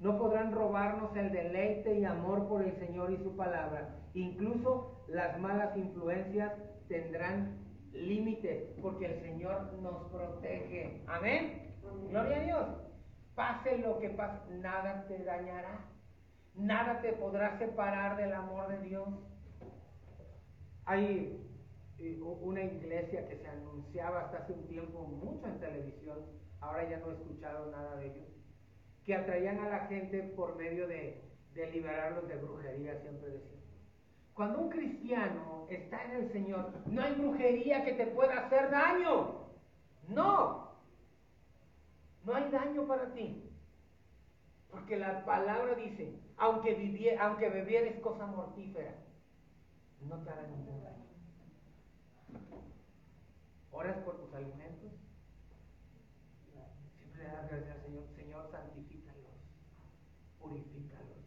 [0.00, 3.96] No podrán robarnos el deleite y amor por el Señor y su palabra.
[4.14, 6.52] Incluso las malas influencias
[6.88, 7.58] tendrán
[7.92, 11.02] límite porque el Señor nos protege.
[11.06, 11.74] Amén.
[12.08, 12.66] Gloria a Dios.
[13.34, 15.80] Pase lo que pase, nada te dañará.
[16.60, 19.08] Nada te podrá separar del amor de Dios.
[20.84, 21.42] Hay
[21.98, 26.18] eh, una iglesia que se anunciaba hasta hace un tiempo mucho en televisión,
[26.60, 28.28] ahora ya no he escuchado nada de ellos,
[29.06, 33.60] que atraían a la gente por medio de, de liberarlos de brujería, siempre decían.
[34.34, 39.46] Cuando un cristiano está en el Señor, no hay brujería que te pueda hacer daño.
[40.08, 40.72] No.
[42.24, 43.50] No hay daño para ti.
[44.70, 48.94] Porque la palabra dice, aunque, vivier, aunque bebieres cosa mortífera,
[50.00, 51.04] no te hará ningún daño.
[53.70, 54.90] Oras por tus alimentos.
[56.96, 58.04] Siempre le das gracias al Señor.
[58.16, 59.36] Señor, santifícalos.
[60.38, 61.18] Purifícalos.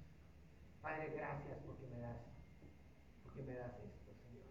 [0.82, 2.18] Padre, gracias porque me das,
[3.24, 4.48] porque me das esto, Señor.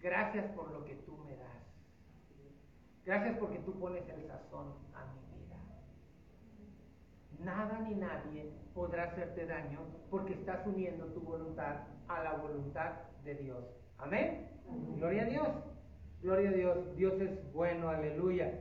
[0.00, 1.62] Gracias por lo que tú me das.
[3.04, 4.74] Gracias porque tú pones el sazón.
[7.38, 11.76] Nada ni nadie podrá hacerte daño porque estás uniendo tu voluntad
[12.08, 12.92] a la voluntad
[13.24, 13.64] de Dios.
[13.98, 14.48] Amén.
[14.96, 15.48] Gloria a Dios.
[16.22, 16.96] Gloria a Dios.
[16.96, 17.88] Dios es bueno.
[17.88, 18.52] Aleluya.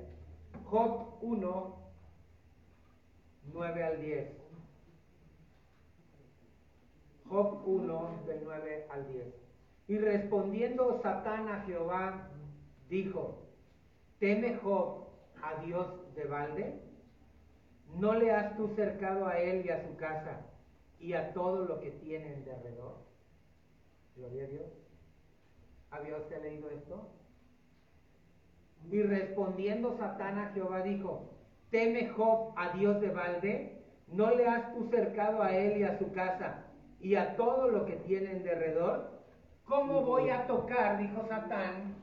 [0.65, 1.75] Job 1,
[3.53, 4.27] 9 al 10.
[7.29, 9.25] Job 1, del 9 al 10.
[9.87, 12.29] Y respondiendo Satán a Jehová,
[12.89, 13.43] dijo,
[14.19, 15.07] ¿Teme Job
[15.41, 16.86] a Dios de balde?
[17.95, 20.41] ¿No le has tú cercado a él y a su casa
[20.99, 22.95] y a todo lo que tiene en derredor?
[24.15, 24.67] Gloria a Dios.
[25.91, 27.07] ¿Había usted leído esto?
[28.91, 31.29] Y respondiendo Satán a Jehová dijo,
[31.71, 33.81] ¿teme Job a Dios de balde?
[34.07, 36.63] ¿No le has tú cercado a él y a su casa
[36.99, 39.17] y a todo lo que tiene en derredor?
[39.65, 41.95] ¿Cómo voy a tocar, dijo Satán,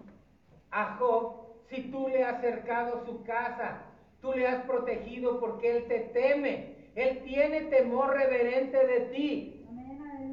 [0.71, 3.83] a Job si tú le has cercado su casa,
[4.25, 9.67] tú le has protegido porque Él te teme, Él tiene temor reverente de ti.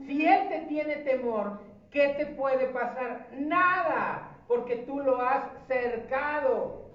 [0.08, 1.60] Si Él te tiene temor,
[1.92, 3.28] ¿qué te puede pasar?
[3.38, 6.90] Nada, porque tú lo has cercado.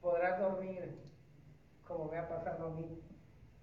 [0.00, 0.98] Podrás dormir
[1.86, 2.98] como me ha pasado a mí.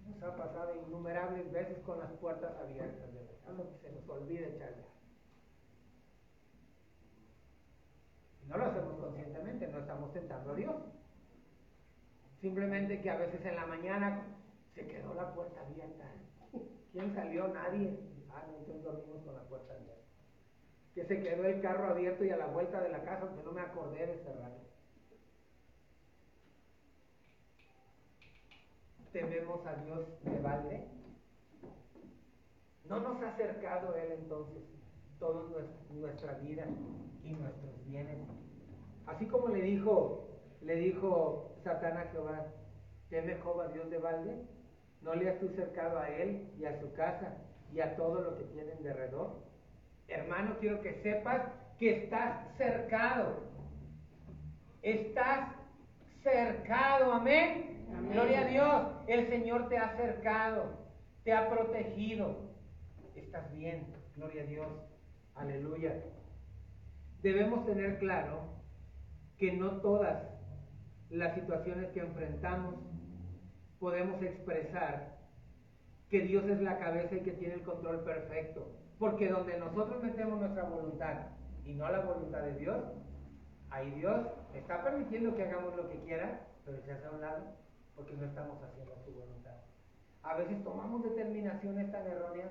[0.06, 3.12] Nos ha pasado innumerables veces con las puertas abiertas.
[3.12, 4.74] De que se nos olvide echar
[8.46, 10.74] No lo hacemos conscientemente, no estamos tentando a Dios.
[12.40, 14.22] Simplemente que a veces en la mañana
[14.74, 16.04] se quedó la puerta abierta.
[16.92, 17.48] ¿Quién salió?
[17.48, 17.98] Nadie.
[18.30, 20.02] Ah, no, entonces dormimos con la puerta abierta.
[20.94, 23.52] Que se quedó el carro abierto y a la vuelta de la casa, aunque no
[23.52, 24.52] me acordé de cerrar.
[29.12, 30.88] ¿Tememos a Dios de balde?
[32.88, 34.62] ¿No nos ha acercado Él entonces
[35.18, 35.44] toda
[35.90, 36.64] nuestra vida
[37.22, 38.18] y nuestros bienes?
[39.06, 40.29] Así como le dijo,
[40.62, 42.46] le dijo Satán a Jehová,
[43.08, 44.36] ¿teme Jehová Dios de balde?
[45.02, 47.36] ¿No le has tú cercado a él y a su casa
[47.72, 49.38] y a todo lo que tienen de alrededor?
[50.08, 51.42] Hermano, quiero que sepas
[51.78, 53.38] que estás cercado.
[54.82, 55.54] Estás
[56.22, 57.86] cercado, amén.
[58.10, 58.86] Gloria a Dios.
[59.06, 60.64] El Señor te ha cercado,
[61.24, 62.50] te ha protegido.
[63.14, 64.68] Estás bien, gloria a Dios.
[65.34, 66.02] Aleluya.
[67.22, 68.42] Debemos tener claro
[69.38, 70.22] que no todas
[71.10, 72.74] las situaciones que enfrentamos
[73.78, 75.18] podemos expresar
[76.08, 78.66] que Dios es la cabeza y que tiene el control perfecto.
[78.98, 81.28] Porque donde nosotros metemos nuestra voluntad
[81.64, 82.84] y no la voluntad de Dios,
[83.70, 87.44] ahí Dios está permitiendo que hagamos lo que quiera, pero se hace a un lado
[87.96, 89.56] porque no estamos haciendo su voluntad.
[90.22, 92.50] A veces tomamos determinaciones tan erróneas,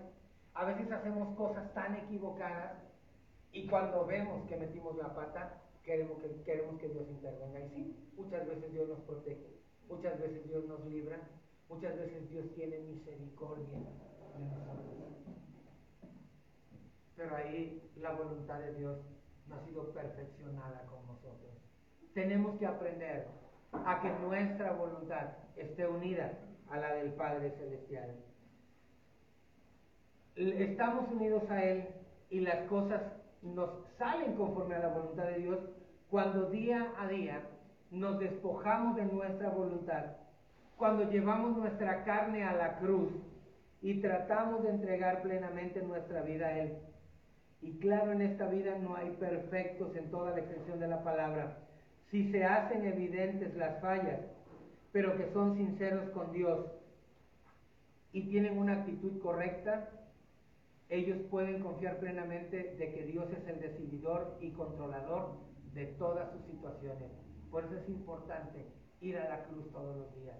[0.53, 2.73] a veces hacemos cosas tan equivocadas
[3.51, 7.60] y cuando vemos que metimos la pata, queremos que, queremos que Dios intervenga.
[7.62, 11.19] Y sí, muchas veces Dios nos protege, muchas veces Dios nos libra,
[11.67, 14.86] muchas veces Dios tiene misericordia de nosotros.
[17.15, 18.99] Pero ahí la voluntad de Dios
[19.47, 21.58] no ha sido perfeccionada con nosotros.
[22.13, 23.25] Tenemos que aprender
[23.71, 26.38] a que nuestra voluntad esté unida
[26.69, 28.15] a la del Padre Celestial.
[30.36, 31.88] Estamos unidos a Él
[32.30, 33.02] y las cosas
[33.41, 35.60] nos salen conforme a la voluntad de Dios
[36.09, 37.41] cuando día a día
[37.91, 40.05] nos despojamos de nuestra voluntad,
[40.75, 43.11] cuando llevamos nuestra carne a la cruz
[43.81, 46.77] y tratamos de entregar plenamente nuestra vida a Él.
[47.61, 51.57] Y claro, en esta vida no hay perfectos en toda la extensión de la palabra.
[52.09, 54.19] Si se hacen evidentes las fallas,
[54.91, 56.65] pero que son sinceros con Dios
[58.13, 59.89] y tienen una actitud correcta,
[60.87, 66.43] ellos pueden confiar plenamente de que Dios es el decididor y controlador de todas sus
[66.45, 67.12] situaciones.
[67.51, 68.67] Por eso es importante
[69.01, 70.38] ir a la cruz todos los días.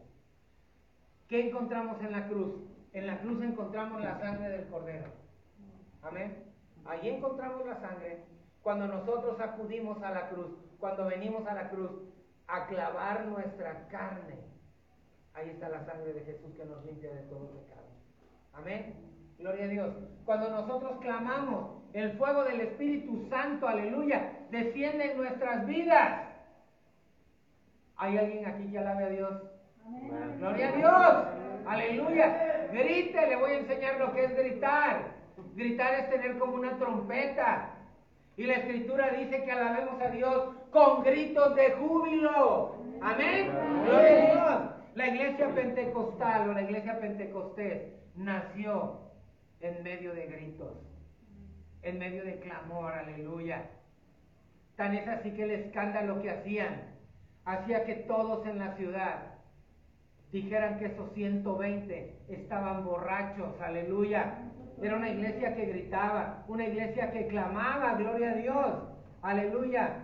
[1.28, 2.56] ¿Qué encontramos en la cruz?
[2.94, 5.12] En la cruz encontramos la sangre del cordero.
[6.02, 6.44] Amén.
[6.86, 8.26] Allí encontramos la sangre.
[8.62, 11.92] Cuando nosotros acudimos a la cruz, cuando venimos a la cruz
[12.48, 14.40] a clavar nuestra carne,
[15.34, 17.88] ahí está la sangre de Jesús que nos limpia de todo pecado.
[18.54, 18.96] Amén.
[19.38, 19.96] Gloria a Dios.
[20.26, 26.28] Cuando nosotros clamamos, el fuego del Espíritu Santo, aleluya, desciende en nuestras vidas.
[27.98, 29.44] ¿Hay alguien aquí que alabe a Dios?
[30.38, 31.26] Gloria a Dios.
[31.68, 32.68] Aleluya.
[32.72, 35.12] Grite, le voy a enseñar lo que es gritar.
[35.56, 37.72] Gritar es tener como una trompeta.
[38.38, 42.76] Y la escritura dice que alabemos a Dios con gritos de júbilo.
[43.02, 43.52] Amén.
[43.84, 44.72] Gloria a Dios.
[44.96, 49.00] La iglesia pentecostal o la iglesia pentecostés nació
[49.62, 50.78] en medio de gritos,
[51.84, 53.70] en medio de clamor, aleluya.
[54.76, 56.82] Tan es así que el escándalo que hacían
[57.46, 59.34] hacía que todos en la ciudad
[60.32, 64.36] dijeran que esos 120 estaban borrachos, aleluya.
[64.82, 68.76] Era una iglesia que gritaba, una iglesia que clamaba, gloria a Dios,
[69.22, 69.98] aleluya.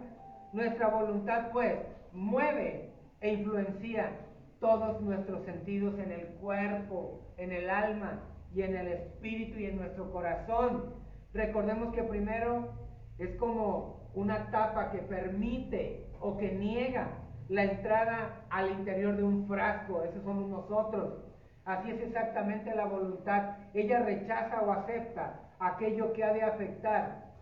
[0.52, 1.76] Nuestra voluntad pues
[2.12, 2.90] mueve
[3.22, 4.12] e influencia
[4.60, 8.20] todos nuestros sentidos en el cuerpo, en el alma,
[8.56, 10.94] y en el espíritu y en nuestro corazón.
[11.36, 12.74] Recordemos que primero
[13.20, 17.10] es como una tapa que permite o que niega
[17.48, 21.22] la entrada al interior de un frasco, esos somos nosotros.
[21.66, 23.58] Así es exactamente la voluntad.
[23.76, 27.36] Ella rechaza o acepta aquello que ha de afectar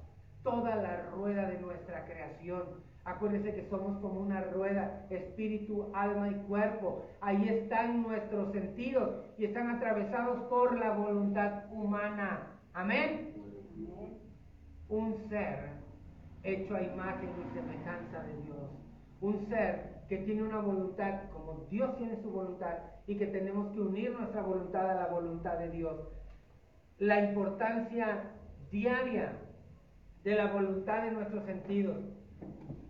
[0.44, 6.36] toda la rueda de nuestra creación Acuérdense que somos como una rueda, espíritu, alma y
[6.48, 7.04] cuerpo.
[7.20, 12.48] Ahí están nuestros sentidos y están atravesados por la voluntad humana.
[12.74, 13.33] Amén.
[14.90, 15.72] Un ser
[16.44, 18.70] hecho a imagen y semejanza de Dios.
[19.22, 23.82] Un ser que tiene una voluntad como Dios tiene su voluntad y que tenemos que
[23.82, 26.00] unir nuestra voluntad a la voluntad de Dios.
[27.00, 28.32] La importancia
[28.72, 29.34] diaria
[30.24, 31.98] de la voluntad de nuestros sentidos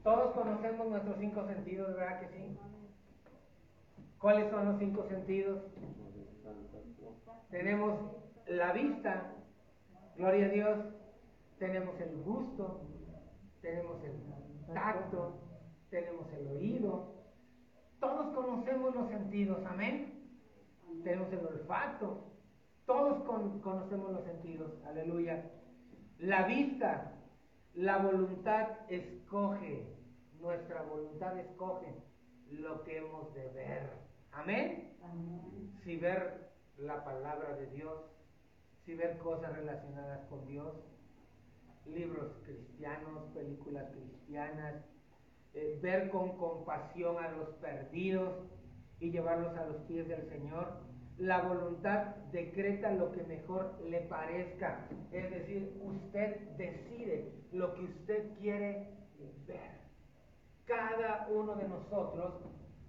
[0.04, 2.58] todos conocemos nuestros cinco sentidos, ¿verdad que sí?
[4.20, 5.64] ¿Cuáles son los cinco sentidos?
[7.50, 8.00] Tenemos
[8.48, 9.32] la vista,
[10.18, 10.80] gloria a Dios,
[11.60, 12.82] tenemos el gusto,
[13.62, 15.40] tenemos el tacto,
[15.90, 17.14] tenemos el oído.
[18.00, 20.14] Todos conocemos los sentidos, amén.
[21.04, 22.34] Tenemos el olfato,
[22.86, 23.24] todos
[23.62, 25.50] conocemos los sentidos, aleluya.
[26.20, 27.14] La vista,
[27.74, 29.88] la voluntad escoge,
[30.40, 31.94] nuestra voluntad escoge
[32.52, 33.90] lo que hemos de ver.
[34.32, 34.94] Amén.
[35.84, 38.13] Si ver la palabra de Dios,
[38.86, 40.74] si ver cosas relacionadas con Dios,
[41.86, 44.76] libros cristianos, películas cristianas,
[45.54, 48.34] eh, ver con compasión a los perdidos
[49.00, 50.84] y llevarlos a los pies del Señor
[51.18, 54.88] la voluntad decreta lo que mejor le parezca.
[55.12, 58.90] Es decir, usted decide lo que usted quiere
[59.46, 59.72] ver.
[60.66, 62.34] Cada uno de nosotros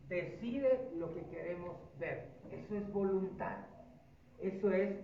[0.08, 2.30] decide lo que queremos ver.
[2.50, 3.58] Eso es voluntad.
[4.38, 4.96] Eso es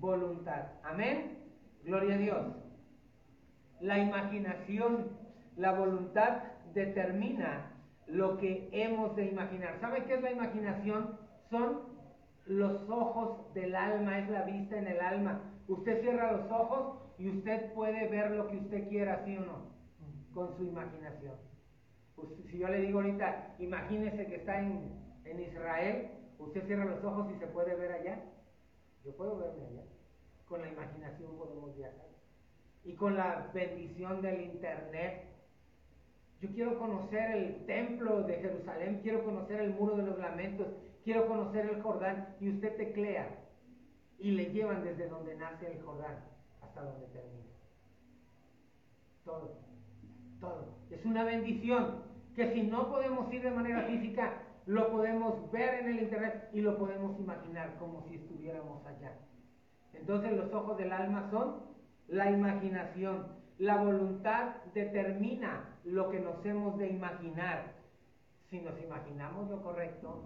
[0.00, 0.66] voluntad.
[0.84, 1.38] Amén.
[1.84, 2.46] Gloria a Dios.
[3.80, 5.10] La imaginación,
[5.56, 6.42] la voluntad
[6.74, 7.72] determina
[8.06, 9.78] lo que hemos de imaginar.
[9.80, 11.18] ¿Sabe qué es la imaginación?
[11.50, 11.80] Son
[12.46, 15.40] los ojos del alma, es la vista en el alma.
[15.68, 19.70] Usted cierra los ojos y usted puede ver lo que usted quiera, ¿sí o no?
[20.32, 21.34] Con su imaginación.
[22.50, 24.92] Si yo le digo ahorita, imagínese que está en,
[25.24, 26.08] en Israel,
[26.38, 28.22] usted cierra los ojos y se puede ver allá.
[29.08, 29.84] Yo puedo verme allá.
[30.46, 32.08] Con la imaginación podemos viajar.
[32.84, 35.24] Y con la bendición del Internet.
[36.42, 40.66] Yo quiero conocer el templo de Jerusalén, quiero conocer el muro de los lamentos,
[41.04, 42.36] quiero conocer el Jordán.
[42.38, 43.30] Y usted teclea
[44.18, 46.22] y le llevan desde donde nace el Jordán
[46.60, 47.46] hasta donde termina.
[49.24, 49.56] Todo,
[50.38, 50.74] todo.
[50.90, 52.02] Es una bendición
[52.36, 56.60] que si no podemos ir de manera física, lo podemos ver en el Internet y
[56.60, 59.14] lo podemos imaginar como si estuviéramos allá.
[59.94, 61.62] Entonces los ojos del alma son
[62.06, 63.28] la imaginación.
[63.56, 67.72] La voluntad determina lo que nos hemos de imaginar.
[68.50, 70.24] Si nos imaginamos lo correcto,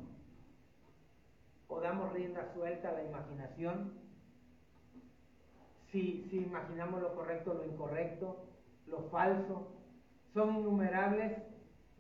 [1.69, 3.93] o damos rienda suelta a la imaginación,
[5.93, 8.45] si, si imaginamos lo correcto, lo incorrecto,
[8.89, 9.69] lo falso,
[10.35, 11.39] son innumerables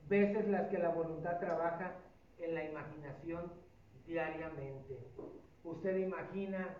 [0.08, 2.01] veces las que la voluntad trabaja
[2.42, 3.52] en la imaginación
[4.06, 4.98] diariamente.
[5.64, 6.76] Usted imagina,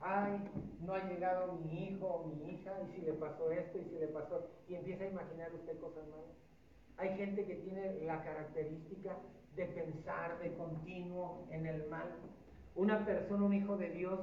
[0.00, 0.38] ay,
[0.80, 3.98] no ha llegado mi hijo o mi hija, y si le pasó esto, y si
[3.98, 6.36] le pasó, y empieza a imaginar usted cosas malas.
[6.96, 9.16] Hay gente que tiene la característica
[9.56, 12.08] de pensar de continuo en el mal.
[12.76, 14.20] Una persona, un hijo de Dios,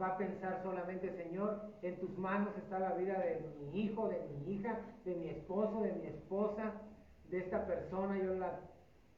[0.00, 4.20] va a pensar solamente, Señor, en tus manos está la vida de mi hijo, de
[4.28, 6.72] mi hija, de mi esposo, de mi esposa,
[7.28, 8.18] de esta persona.
[8.18, 8.58] Yo la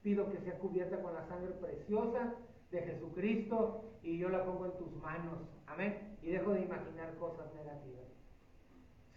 [0.02, 2.34] pido que sea cubierta con la sangre preciosa
[2.70, 5.38] de Jesucristo y yo la pongo en tus manos.
[5.66, 6.18] Amén.
[6.22, 8.06] Y dejo de imaginar cosas negativas.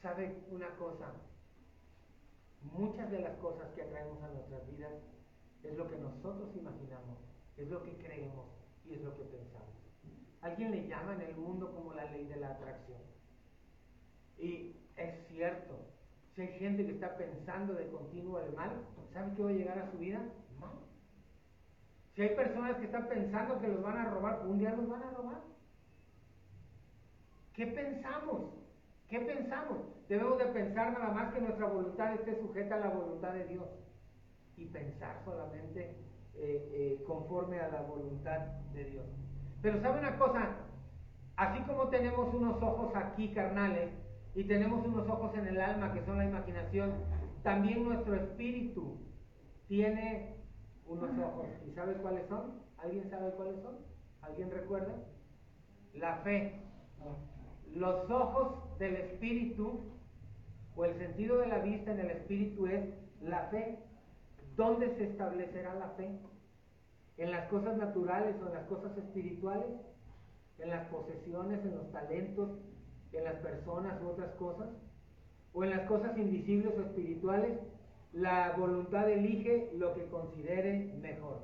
[0.02, 1.14] ¿Sabe una cosa?
[2.62, 4.94] Muchas de las cosas que atraemos a nuestras vidas
[5.64, 7.18] es lo que nosotros imaginamos,
[7.58, 8.46] es lo que creemos
[8.86, 9.74] y es lo que pensamos.
[10.42, 13.02] Alguien le llama en el mundo como la ley de la atracción.
[14.38, 15.76] Y es cierto,
[16.36, 19.80] si hay gente que está pensando de continuo el mal, ¿sabe qué va a llegar
[19.80, 20.22] a su vida?
[22.16, 25.04] Si hay personas que están pensando que los van a robar, un día los van
[25.04, 25.42] a robar.
[27.54, 28.54] ¿Qué pensamos?
[29.10, 29.80] ¿Qué pensamos?
[30.08, 33.68] Debemos de pensar nada más que nuestra voluntad esté sujeta a la voluntad de Dios
[34.56, 35.98] y pensar solamente
[36.36, 38.40] eh, eh, conforme a la voluntad
[38.74, 39.06] de Dios.
[39.62, 40.56] Pero sabe una cosa,
[41.36, 43.90] así como tenemos unos ojos aquí carnales
[44.36, 46.94] y tenemos unos ojos en el alma que son la imaginación,
[47.44, 49.00] también nuestro espíritu
[49.68, 50.35] tiene
[50.88, 51.48] unos ojos.
[51.68, 52.62] ¿Y sabe cuáles son?
[52.78, 53.76] ¿Alguien sabe cuáles son?
[54.22, 54.94] ¿Alguien recuerda?
[55.94, 56.62] La fe.
[57.74, 59.82] Los ojos del espíritu
[60.76, 62.86] o el sentido de la vista en el espíritu es
[63.22, 63.80] la fe.
[64.56, 66.10] ¿Dónde se establecerá la fe?
[67.18, 69.68] ¿En las cosas naturales o en las cosas espirituales?
[70.60, 72.50] ¿En las posesiones, en los talentos,
[73.12, 74.70] en las personas u otras cosas?
[75.54, 77.60] ¿O en las cosas invisibles o espirituales?
[78.16, 81.42] La voluntad elige lo que considere mejor.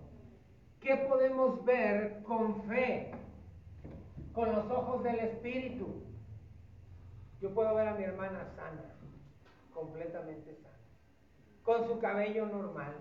[0.80, 3.12] ¿Qué podemos ver con fe?
[4.34, 6.02] Con los ojos del espíritu.
[7.40, 8.96] Yo puedo ver a mi hermana sana,
[9.74, 10.72] completamente sana
[11.64, 12.96] con su cabello normal,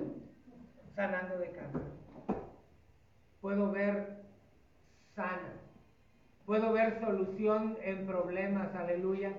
[0.95, 1.83] sanando de cáncer.
[3.41, 4.23] Puedo ver
[5.15, 5.55] sana.
[6.45, 9.33] Puedo ver solución en problemas, aleluya,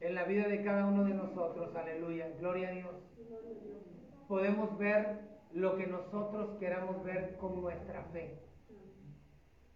[0.00, 2.28] en la vida de cada uno de nosotros, aleluya.
[2.38, 2.94] Gloria a Dios.
[4.28, 5.20] Podemos ver
[5.52, 8.38] lo que nosotros queramos ver con nuestra fe.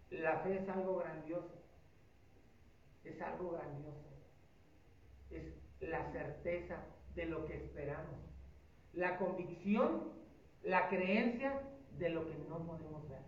[0.09, 1.61] La fe es algo grandioso.
[3.03, 4.09] Es algo grandioso.
[5.29, 6.77] Es la certeza
[7.15, 8.33] de lo que esperamos
[8.93, 10.13] la convicción,
[10.63, 11.61] la creencia
[11.97, 13.21] de lo que no podemos ver.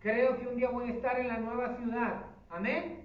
[0.00, 2.26] Creo que un día voy a estar en la nueva ciudad.
[2.50, 3.03] Amén.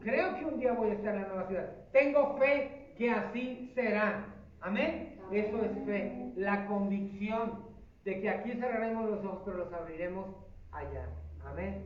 [0.00, 1.72] Creo que un día voy a estar en la nueva ciudad.
[1.92, 4.26] Tengo fe que así será.
[4.60, 5.20] Amén.
[5.30, 6.32] Eso es fe.
[6.36, 7.64] La convicción
[8.04, 10.26] de que aquí cerraremos los ojos, pero los abriremos
[10.72, 11.08] allá.
[11.44, 11.84] Amén.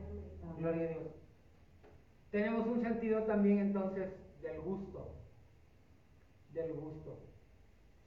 [0.57, 1.03] Gloria a Dios.
[2.31, 5.15] Tenemos un sentido también entonces del gusto.
[6.53, 7.19] Del gusto.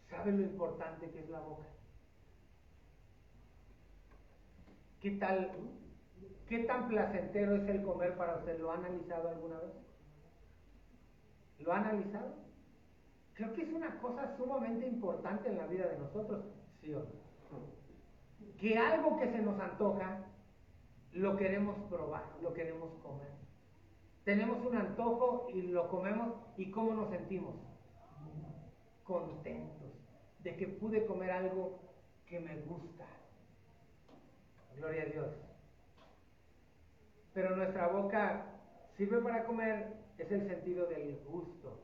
[0.08, 1.66] ¿Sabe lo importante que es la boca?
[5.00, 5.50] ¿Qué tal?
[6.50, 8.58] ¿Qué tan placentero es el comer para usted?
[8.58, 9.70] ¿Lo ha analizado alguna vez?
[11.60, 12.34] ¿Lo ha analizado?
[13.34, 16.44] Creo que es una cosa sumamente importante en la vida de nosotros,
[16.80, 18.56] ¿sí o no?
[18.58, 20.24] Que algo que se nos antoja,
[21.12, 23.30] lo queremos probar, lo queremos comer.
[24.24, 27.54] Tenemos un antojo y lo comemos y ¿cómo nos sentimos?
[29.04, 29.92] Contentos
[30.40, 31.78] de que pude comer algo
[32.26, 33.06] que me gusta.
[34.74, 35.49] Gloria a Dios.
[37.32, 38.46] Pero nuestra boca
[38.96, 41.80] sirve para comer, es el sentido del gusto.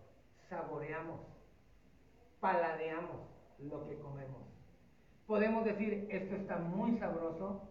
[0.49, 1.20] Saboreamos,
[2.40, 3.22] paladeamos.
[3.59, 4.42] lo que comemos.
[5.26, 7.62] Podemos decir, esto está muy sabroso,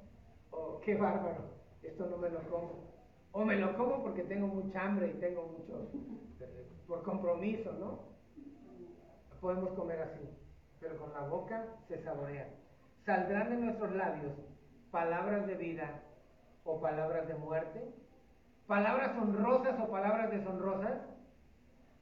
[0.52, 1.44] o qué bárbaro,
[1.84, 2.86] esto no me lo como.
[3.32, 5.92] O me lo como porque tengo mucha hambre y tengo mucho,
[6.88, 8.00] por compromiso, ¿no?
[9.42, 10.30] Podemos comer así,
[10.80, 12.50] pero con la boca se saborea.
[13.06, 14.34] Saldrán de nuestros labios
[14.92, 16.02] palabras de vida
[16.66, 17.82] o palabras de muerte,
[18.68, 21.00] palabras honrosas o palabras deshonrosas,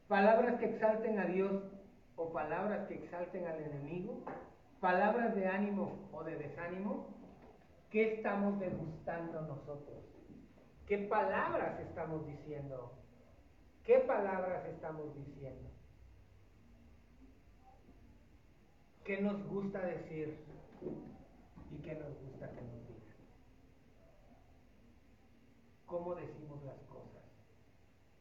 [0.07, 1.61] palabras que exalten a Dios
[2.15, 4.23] o palabras que exalten al enemigo,
[4.79, 7.07] palabras de ánimo o de desánimo.
[7.91, 10.03] ¿Qué estamos degustando nosotros?
[10.87, 12.91] ¿Qué palabras estamos diciendo?
[13.83, 15.69] ¿Qué palabras estamos diciendo?
[19.03, 20.37] ¿Qué nos gusta decir
[21.71, 23.03] y qué nos gusta que nos digan?
[25.93, 27.21] ¿Cómo decimos las cosas?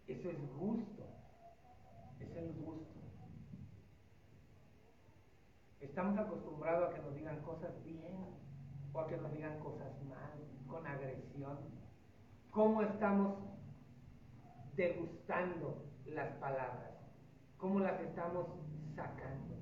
[0.07, 1.05] Eso es gusto.
[2.21, 3.01] Es el gusto.
[5.81, 8.27] Estamos acostumbrados a que nos digan cosas bien
[8.93, 11.57] o a que nos digan cosas mal, con agresión
[12.51, 13.39] cómo estamos
[14.77, 16.93] degustando las palabras,
[17.57, 18.49] cómo las estamos
[18.95, 19.57] sacando.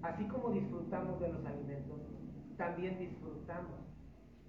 [0.00, 2.00] Así como disfrutamos de los alimentos,
[2.56, 3.80] también disfrutamos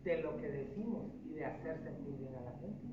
[0.06, 2.91] de lo que decimos y de hacer sentir bien a la gente.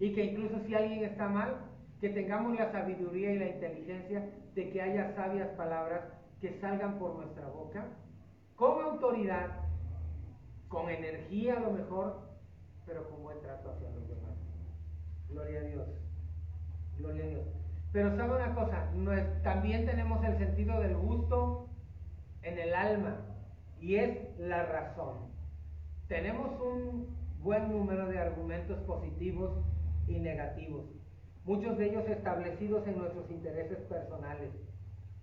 [0.00, 1.56] Y que incluso si alguien está mal,
[2.00, 6.02] que tengamos la sabiduría y la inteligencia de que haya sabias palabras
[6.40, 7.84] que salgan por nuestra boca,
[8.56, 9.50] con autoridad,
[10.68, 12.20] con energía a lo mejor,
[12.86, 14.34] pero con buen trato hacia los demás.
[15.28, 15.88] Gloria a Dios.
[16.98, 17.44] Gloria a Dios.
[17.92, 18.88] Pero sabe una cosa,
[19.42, 21.68] también tenemos el sentido del gusto
[22.42, 23.16] en el alma
[23.80, 25.18] y es la razón.
[26.08, 27.08] Tenemos un
[27.42, 29.52] buen número de argumentos positivos
[30.10, 30.84] y negativos,
[31.44, 34.50] muchos de ellos establecidos en nuestros intereses personales,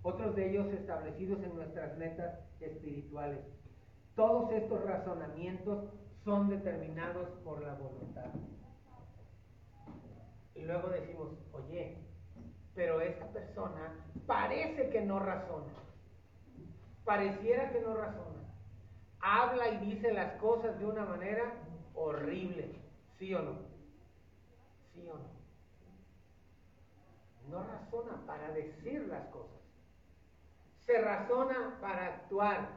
[0.02, 3.40] otros de ellos establecidos en nuestras metas espirituales.
[4.14, 5.84] Todos estos razonamientos
[6.24, 8.30] son determinados por la voluntad.
[10.54, 11.98] Y luego decimos, oye,
[12.74, 13.94] pero esta persona
[14.26, 15.72] parece que no razona.
[17.04, 18.38] Pareciera que no razona.
[19.20, 21.54] Habla y dice las cosas de una manera
[21.94, 22.74] horrible.
[23.18, 23.67] ¿Sí o no?
[24.98, 25.38] ¿Sí o no?
[27.50, 29.60] No razona para decir las cosas.
[30.80, 32.68] Se razona para actuar,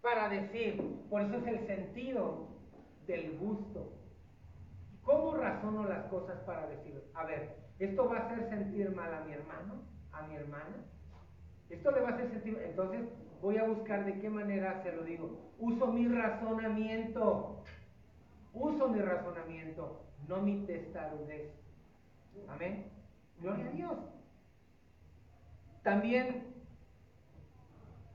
[0.00, 0.80] para decir.
[1.10, 2.48] Por eso es el sentido
[3.06, 3.92] del gusto.
[5.02, 9.20] ¿Cómo razono las cosas para decir, a ver, esto va a hacer sentir mal a
[9.20, 10.76] mi hermano, a mi hermana?
[11.68, 13.02] Esto le va a hacer sentir, entonces
[13.42, 15.52] voy a buscar de qué manera se lo digo.
[15.58, 17.62] Uso mi razonamiento,
[18.54, 21.63] uso mi razonamiento, no mi testarudez.
[22.48, 22.90] Amén.
[23.40, 23.98] Gloria a Dios.
[25.82, 26.54] También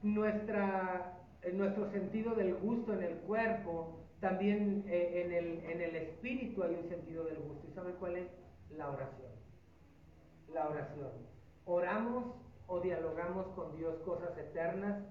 [0.02, 1.20] nuestra,
[1.54, 6.76] nuestro sentido del gusto en el cuerpo también eh, en, el, en el espíritu hay
[6.76, 7.68] un sentido del gusto.
[7.68, 8.28] ¿Y sabe cuál es?
[8.72, 9.32] La oración.
[10.54, 11.12] La oración.
[11.66, 12.36] Oramos
[12.68, 15.04] o dialogamos con Dios cosas eternas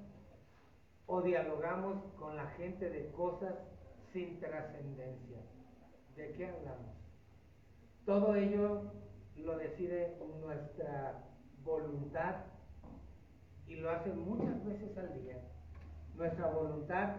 [1.06, 3.54] o dialogamos con la gente de cosas
[4.12, 5.38] sin trascendencia.
[6.16, 6.97] ¿De qué hablamos?
[8.09, 8.84] Todo ello
[9.36, 11.26] lo decide nuestra
[11.62, 12.36] voluntad
[13.66, 15.36] y lo hace muchas veces al día.
[16.16, 17.16] Nuestra voluntad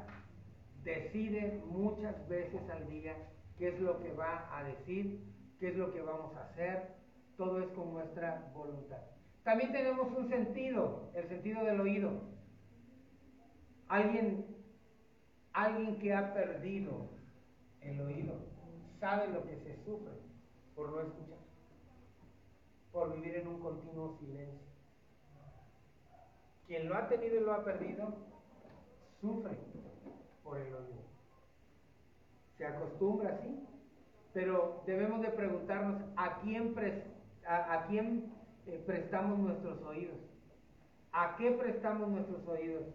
[0.84, 3.14] decide muchas veces al día
[3.60, 6.96] qué es lo que va a decir, qué es lo que vamos a hacer,
[7.38, 9.04] todo es con nuestra voluntad.
[9.44, 12.14] También tenemos un sentido, el sentido del oído.
[13.90, 14.44] Alguien,
[15.54, 17.12] alguien que ha perdido
[17.82, 18.34] el oído
[19.00, 20.29] sabe lo que se sufre
[20.80, 21.38] por no escuchar,
[22.94, 24.70] por vivir en un continuo silencio.
[26.68, 28.14] Quien lo ha tenido y lo ha perdido,
[29.20, 29.58] sufre
[30.42, 31.04] por el oído.
[32.58, 33.68] Se acostumbra así,
[34.34, 36.74] pero debemos de preguntarnos a quién,
[37.46, 38.32] a, quién
[38.66, 40.18] eh, prestamos nuestros oídos.
[41.12, 42.86] ¿A qué prestamos nuestros oídos?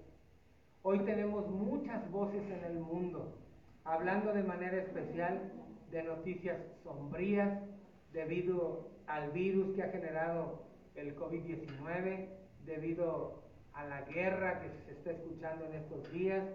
[0.82, 3.36] Hoy tenemos muchas voces en el mundo,
[3.84, 5.52] hablando de manera especial
[5.90, 7.73] de noticias sombrías
[8.14, 10.62] debido al virus que ha generado
[10.94, 12.28] el COVID-19,
[12.64, 13.42] debido
[13.74, 16.48] a la guerra que se está escuchando en estos días,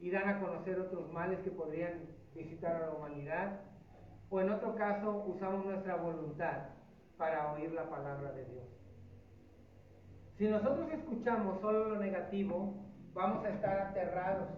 [0.00, 3.60] y dan a conocer otros males que podrían visitar a la humanidad,
[4.30, 6.68] o en otro caso usamos nuestra voluntad
[7.18, 8.64] para oír la palabra de Dios.
[10.38, 12.74] Si nosotros escuchamos solo lo negativo,
[13.12, 14.48] vamos a estar aterrados,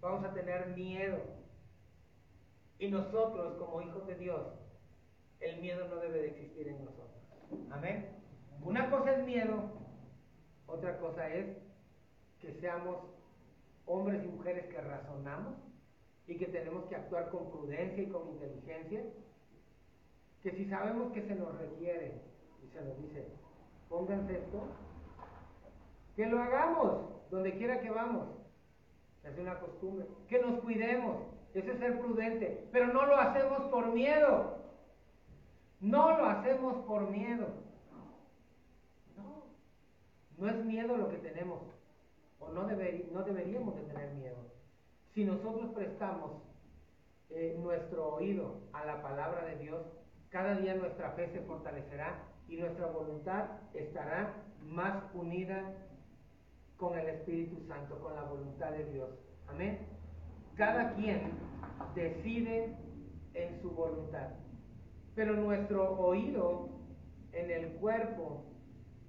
[0.00, 1.18] vamos a tener miedo.
[2.78, 4.46] Y nosotros, como hijos de Dios,
[5.40, 7.08] el miedo no debe de existir en nosotros.
[7.70, 8.08] Amén.
[8.62, 9.70] Una cosa es miedo,
[10.66, 11.56] otra cosa es
[12.40, 12.98] que seamos
[13.86, 15.54] hombres y mujeres que razonamos
[16.26, 19.02] y que tenemos que actuar con prudencia y con inteligencia,
[20.42, 22.20] que si sabemos que se nos requiere
[22.62, 23.26] y se nos dice,
[23.88, 24.68] pónganse esto,
[26.14, 28.28] que lo hagamos donde quiera que vamos.
[29.24, 30.06] Es una costumbre.
[30.28, 31.22] Que nos cuidemos.
[31.54, 32.66] Eso es ser prudente.
[32.72, 34.57] Pero no lo hacemos por miedo.
[35.80, 37.46] No lo hacemos por miedo.
[39.16, 39.44] No.
[40.36, 41.62] No es miedo lo que tenemos.
[42.40, 44.36] O no, deberíamos de tener miedo.
[45.14, 46.42] Si nosotros prestamos
[47.30, 49.84] eh, nuestro oído a la palabra de Dios,
[50.30, 55.74] cada día nuestra fe se fortalecerá y nuestra voluntad estará más unida
[56.76, 59.10] con el Espíritu Santo, con la voluntad de Dios.
[59.48, 59.86] Amén.
[60.56, 61.32] Cada quien
[61.94, 62.76] decide
[63.34, 64.28] en su voluntad.
[65.18, 66.68] Pero nuestro oído
[67.32, 68.44] en el cuerpo,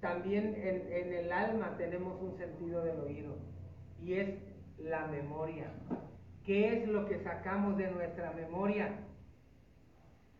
[0.01, 3.36] también en, el alma tenemos un sentido del oído.
[4.01, 4.34] Y es
[4.80, 5.72] la memoria.
[6.43, 8.89] ¿Qué es lo que sacamos de nuestra memoria?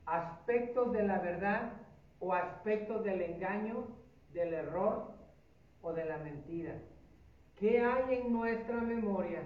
[0.08, 1.74] Aspectos de la verdad
[2.20, 3.90] o aspectos del engaño,
[4.34, 5.12] del error
[5.84, 6.74] o de la mentira.
[7.60, 9.44] ¿Qué hay en nuestra memoria?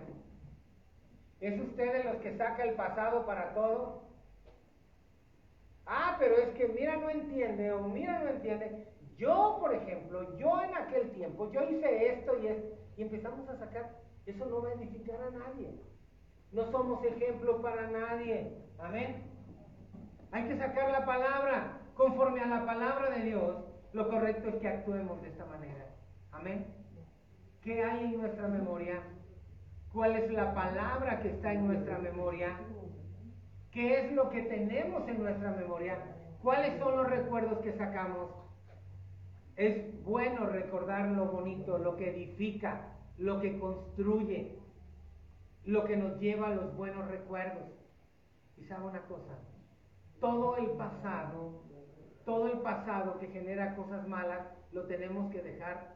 [1.41, 4.12] ¿Es usted de los que saca el pasado para todo?
[5.85, 8.87] Ah, pero es que mira no entiende o mira no entiende.
[9.17, 13.57] Yo, por ejemplo, yo en aquel tiempo, yo hice esto y esto, y empezamos a
[13.57, 15.79] sacar, eso no va a edificar a nadie.
[16.51, 18.53] No somos ejemplo para nadie.
[18.79, 19.23] Amén.
[20.31, 21.79] Hay que sacar la palabra.
[21.95, 23.57] Conforme a la palabra de Dios,
[23.93, 25.85] lo correcto es que actuemos de esta manera.
[26.31, 26.65] Amén.
[27.61, 29.01] ¿Qué hay en nuestra memoria?
[29.91, 32.57] ¿Cuál es la palabra que está en nuestra memoria?
[33.73, 35.97] ¿Qué es lo que tenemos en nuestra memoria?
[36.43, 38.29] ¿Cuáles son los recuerdos que sacamos?
[39.55, 44.59] Es bueno recordar lo bonito, lo que edifica, lo que construye,
[45.65, 47.63] lo que nos lleva a los buenos recuerdos.
[48.57, 49.39] Y sabe una cosa,
[50.19, 51.63] todo el pasado,
[52.25, 55.95] todo el pasado que genera cosas malas, lo tenemos que dejar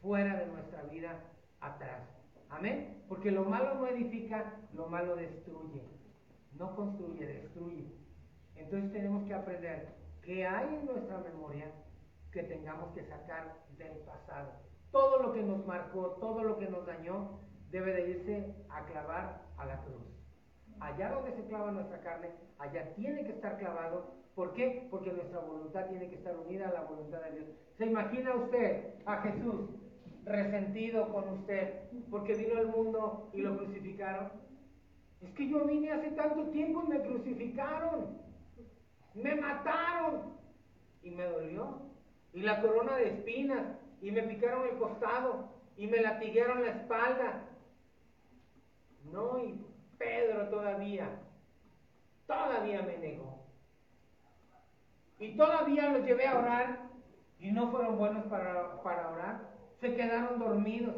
[0.00, 1.20] fuera de nuestra vida
[1.60, 2.08] atrás.
[2.48, 3.04] Amén.
[3.06, 5.99] Porque lo malo no edifica, lo malo destruye.
[6.60, 7.90] No construye, destruye.
[8.54, 11.72] Entonces tenemos que aprender qué hay en nuestra memoria
[12.30, 14.52] que tengamos que sacar del pasado.
[14.90, 17.40] Todo lo que nos marcó, todo lo que nos dañó,
[17.70, 20.02] debe de irse a clavar a la cruz.
[20.80, 24.12] Allá donde se clava nuestra carne, allá tiene que estar clavado.
[24.34, 24.86] ¿Por qué?
[24.90, 27.48] Porque nuestra voluntad tiene que estar unida a la voluntad de Dios.
[27.78, 29.70] ¿Se imagina usted a Jesús
[30.26, 34.30] resentido con usted porque vino al mundo y lo crucificaron.
[35.22, 38.18] Es que yo vine hace tanto tiempo y me crucificaron.
[39.14, 40.34] Me mataron.
[41.02, 41.82] Y me dolió.
[42.32, 43.78] Y la corona de espinas.
[44.00, 45.50] Y me picaron el costado.
[45.76, 47.44] Y me latiguearon la espalda.
[49.12, 49.64] No, y
[49.98, 51.08] Pedro todavía.
[52.26, 53.44] Todavía me negó.
[55.18, 56.90] Y todavía los llevé a orar.
[57.38, 59.50] Y no fueron buenos para, para orar
[59.80, 60.94] se quedaron dormidos.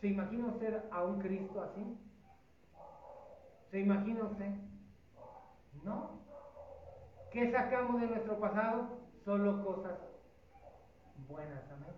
[0.00, 1.96] ¿Se imagina usted a un Cristo así?
[3.70, 4.50] ¿Se imagina usted?
[5.84, 6.20] No.
[7.30, 8.98] ¿Qué sacamos de nuestro pasado?
[9.24, 9.98] Solo cosas
[11.28, 11.94] buenas, amén.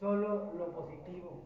[0.00, 1.44] Solo lo positivo.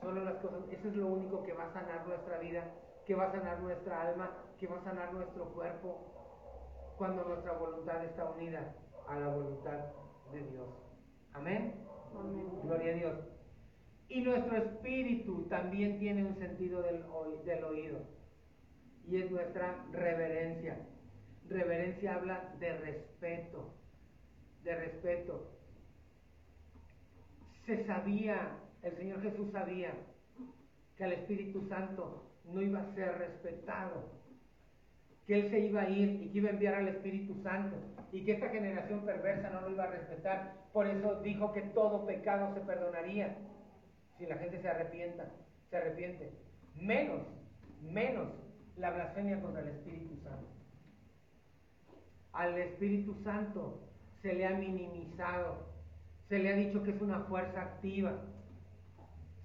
[0.00, 0.60] Solo las cosas.
[0.70, 2.70] Eso es lo único que va a sanar nuestra vida,
[3.04, 5.98] que va a sanar nuestra alma, que va a sanar nuestro cuerpo
[6.96, 8.74] cuando nuestra voluntad está unida
[9.06, 9.78] a la voluntad
[10.32, 10.68] de Dios.
[11.34, 11.74] Amén.
[12.62, 13.18] Gloria a Dios.
[14.08, 17.04] Y nuestro espíritu también tiene un sentido del,
[17.44, 17.98] del oído.
[19.08, 20.78] Y es nuestra reverencia.
[21.48, 23.74] Reverencia habla de respeto.
[24.62, 25.50] De respeto.
[27.66, 29.92] Se sabía, el Señor Jesús sabía
[30.96, 34.24] que el Espíritu Santo no iba a ser respetado
[35.26, 37.76] que Él se iba a ir y que iba a enviar al Espíritu Santo
[38.12, 40.52] y que esta generación perversa no lo iba a respetar.
[40.72, 43.36] Por eso dijo que todo pecado se perdonaría
[44.18, 45.26] si la gente se arrepienta,
[45.70, 46.30] se arrepiente.
[46.74, 47.22] Menos,
[47.82, 48.28] menos
[48.76, 50.46] la blasfemia contra el Espíritu Santo.
[52.32, 53.80] Al Espíritu Santo
[54.22, 55.66] se le ha minimizado,
[56.28, 58.12] se le ha dicho que es una fuerza activa,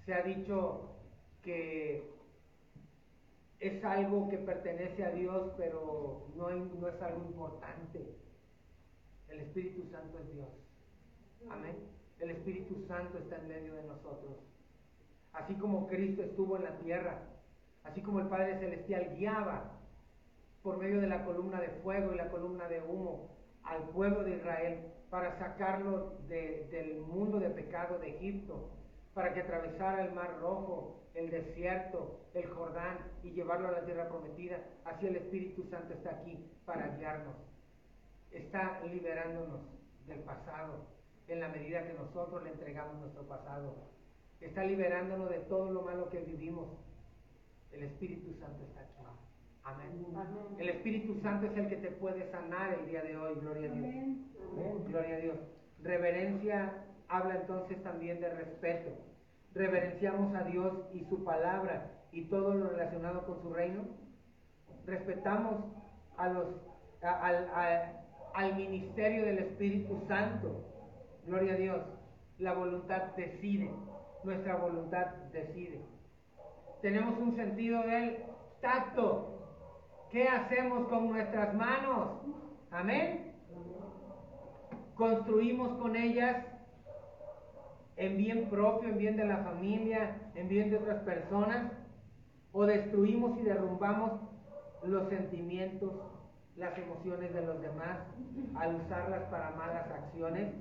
[0.04, 0.96] se ha dicho
[1.42, 2.10] que
[3.60, 8.16] es algo que pertenece a Dios, pero no, no es algo importante.
[9.28, 10.48] El Espíritu Santo es Dios.
[11.50, 11.76] Amén.
[12.18, 14.36] El Espíritu Santo está en medio de nosotros.
[15.32, 17.22] Así como Cristo estuvo en la tierra,
[17.84, 19.78] así como el Padre Celestial guiaba
[20.62, 23.30] por medio de la columna de fuego y la columna de humo
[23.62, 28.70] al pueblo de Israel para sacarlo del mundo de pecado de Egipto,
[29.14, 34.08] para que atravesara el mar rojo, el desierto, el Jordán y llevarlo a la tierra
[34.08, 34.58] prometida.
[34.84, 37.34] Así el Espíritu Santo está aquí para guiarnos.
[38.30, 39.60] Está liberándonos
[40.06, 40.86] del pasado
[41.26, 43.74] en la medida que nosotros le entregamos nuestro pasado.
[44.40, 46.68] Está liberándonos de todo lo malo que vivimos.
[47.72, 48.90] El Espíritu Santo está aquí.
[49.62, 50.58] Amén.
[50.58, 53.34] El Espíritu Santo es el que te puede sanar el día de hoy.
[53.40, 54.16] Gloria a Dios.
[54.88, 55.38] Gloria a Dios.
[55.82, 58.90] Reverencia habla entonces también de respeto.
[59.54, 63.84] Reverenciamos a Dios y su palabra y todo lo relacionado con su reino.
[64.86, 65.64] Respetamos
[66.16, 66.46] a los,
[67.02, 70.64] al ministerio del Espíritu Santo.
[71.26, 71.82] Gloria a Dios.
[72.38, 73.70] La voluntad decide.
[74.24, 75.80] Nuestra voluntad decide.
[76.82, 78.24] Tenemos un sentido del
[78.62, 79.36] tacto.
[80.10, 82.22] ¿Qué hacemos con nuestras manos?
[82.70, 83.34] Amén.
[84.94, 86.44] Construimos con ellas
[87.96, 91.72] en bien propio, en bien de la familia, en bien de otras personas,
[92.52, 94.12] o destruimos y derrumbamos
[94.82, 95.92] los sentimientos,
[96.56, 97.98] las emociones de los demás
[98.56, 100.54] al usarlas para malas acciones.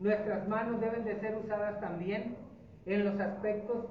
[0.00, 2.36] Nuestras manos deben de ser usadas también
[2.84, 3.86] en los aspectos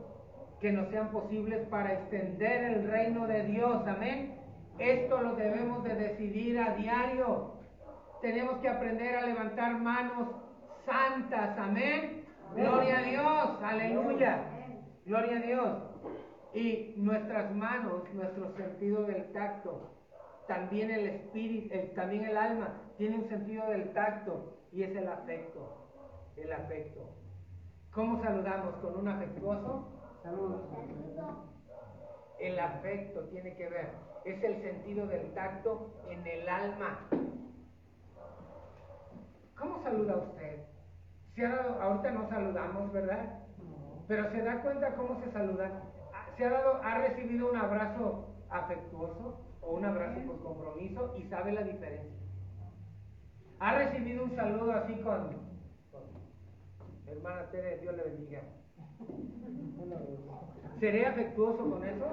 [0.60, 3.88] que nos sean posibles para extender el reino de Dios.
[3.88, 4.36] Amén.
[4.80, 7.54] Esto lo debemos de decidir a diario.
[8.22, 10.30] Tenemos que aprender a levantar manos
[10.86, 11.58] santas.
[11.58, 12.26] Amén.
[12.56, 14.44] Gloria a Dios, aleluya.
[15.06, 15.78] Gloria a Dios.
[16.54, 19.92] Y nuestras manos, nuestro sentido del tacto,
[20.48, 25.90] también el espíritu, también el alma tiene un sentido del tacto y es el afecto.
[26.38, 27.02] El afecto.
[27.92, 28.76] ¿Cómo saludamos?
[28.76, 29.95] ¿Con un afectuoso?
[30.26, 30.62] Saludos.
[32.40, 33.90] El afecto tiene que ver,
[34.26, 37.08] es el sentido del tacto en el alma.
[39.56, 40.66] ¿Cómo saluda usted?
[41.36, 43.40] Se ha dado, ahorita no saludamos, ¿verdad?
[44.08, 45.84] Pero se da cuenta cómo se saluda.
[46.38, 51.52] Se ha dado, ha recibido un abrazo afectuoso o un abrazo con compromiso y sabe
[51.52, 52.20] la diferencia.
[53.60, 55.38] Ha recibido un saludo así con,
[57.06, 58.42] hermana Tere, Dios le bendiga.
[60.80, 62.06] ¿Seré afectuoso con eso?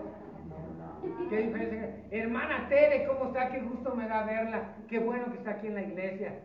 [1.29, 2.05] ¿Qué diferencia?
[2.11, 3.51] Hermana Tere, ¿cómo está?
[3.51, 4.77] Qué gusto me da verla.
[4.89, 6.41] Qué bueno que está aquí en la iglesia.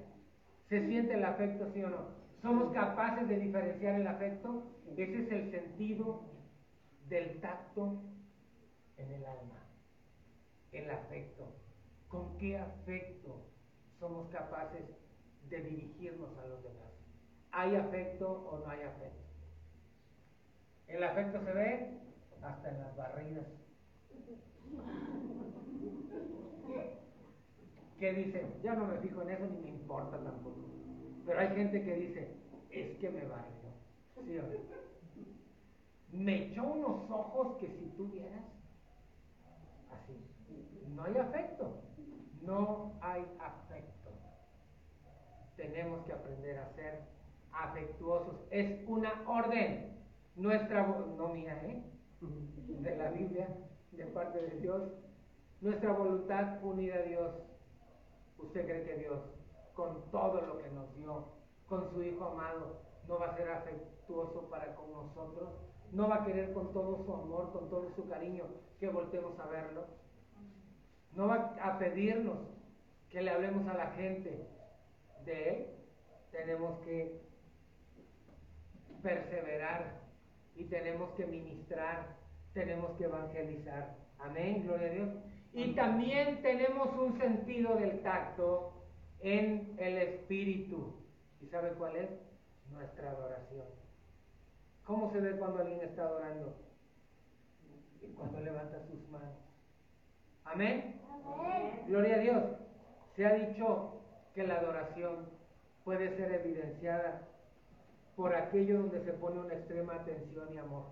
[0.68, 2.10] ¿Se siente el afecto, sí o no?
[2.42, 4.64] ¿Somos capaces de diferenciar el afecto?
[4.96, 6.22] Ese es el sentido
[7.08, 8.02] del tacto
[8.98, 9.64] en el alma.
[10.72, 11.46] El afecto.
[12.08, 13.46] ¿Con qué afecto
[14.00, 14.84] somos capaces
[15.50, 16.92] de dirigirnos a los demás?
[17.52, 19.27] ¿Hay afecto o no hay afecto?
[20.88, 22.00] El afecto se ve
[22.42, 23.46] hasta en las barridas.
[28.00, 28.54] ¿Qué dicen?
[28.64, 30.62] Ya no me fijo en eso ni me importa tampoco.
[31.26, 32.36] Pero hay gente que dice,
[32.70, 33.58] es que me barrió.
[34.24, 34.40] ¿Sí
[36.12, 38.44] Me echó unos ojos que si tú vieras,
[39.92, 40.14] así.
[40.96, 41.82] No hay afecto.
[42.42, 44.12] No hay afecto.
[45.56, 47.02] Tenemos que aprender a ser
[47.52, 48.36] afectuosos.
[48.52, 49.97] Es una orden.
[50.38, 51.84] Nuestra, no mía, ¿eh?
[52.22, 53.50] De la Biblia,
[53.92, 54.84] de parte de Dios.
[55.62, 57.36] Nuestra voluntad unida a Dios.
[58.38, 59.20] ¿Usted cree que Dios
[59.74, 61.26] con todo lo que nos dio,
[61.68, 65.50] con su Hijo amado, no va a ser afectuoso para con nosotros,
[65.92, 68.46] no va a querer con todo su amor, con todo su cariño
[68.80, 69.86] que voltemos a verlo,
[71.14, 72.38] no va a pedirnos
[73.10, 74.48] que le hablemos a la gente
[75.26, 75.68] de Él,
[76.32, 77.22] tenemos que
[79.02, 80.07] perseverar
[80.58, 82.18] y tenemos que ministrar,
[82.54, 83.96] tenemos que evangelizar.
[84.18, 85.10] Amén, gloria a Dios.
[85.54, 88.74] Y también tenemos un sentido del tacto
[89.20, 90.96] en el Espíritu.
[91.42, 92.10] ¿Y sabe cuál es?
[92.72, 93.66] Nuestra adoración.
[94.84, 96.56] ¿Cómo se ve cuando alguien está adorando?
[98.02, 99.38] Y cuando levanta sus manos.
[100.46, 101.02] Amén.
[101.88, 102.44] Gloria a Dios.
[103.16, 104.02] Se ha dicho
[104.34, 105.30] que la adoración
[105.84, 107.28] puede ser evidenciada
[108.18, 110.84] por aquello donde se pone una extrema atención y amor.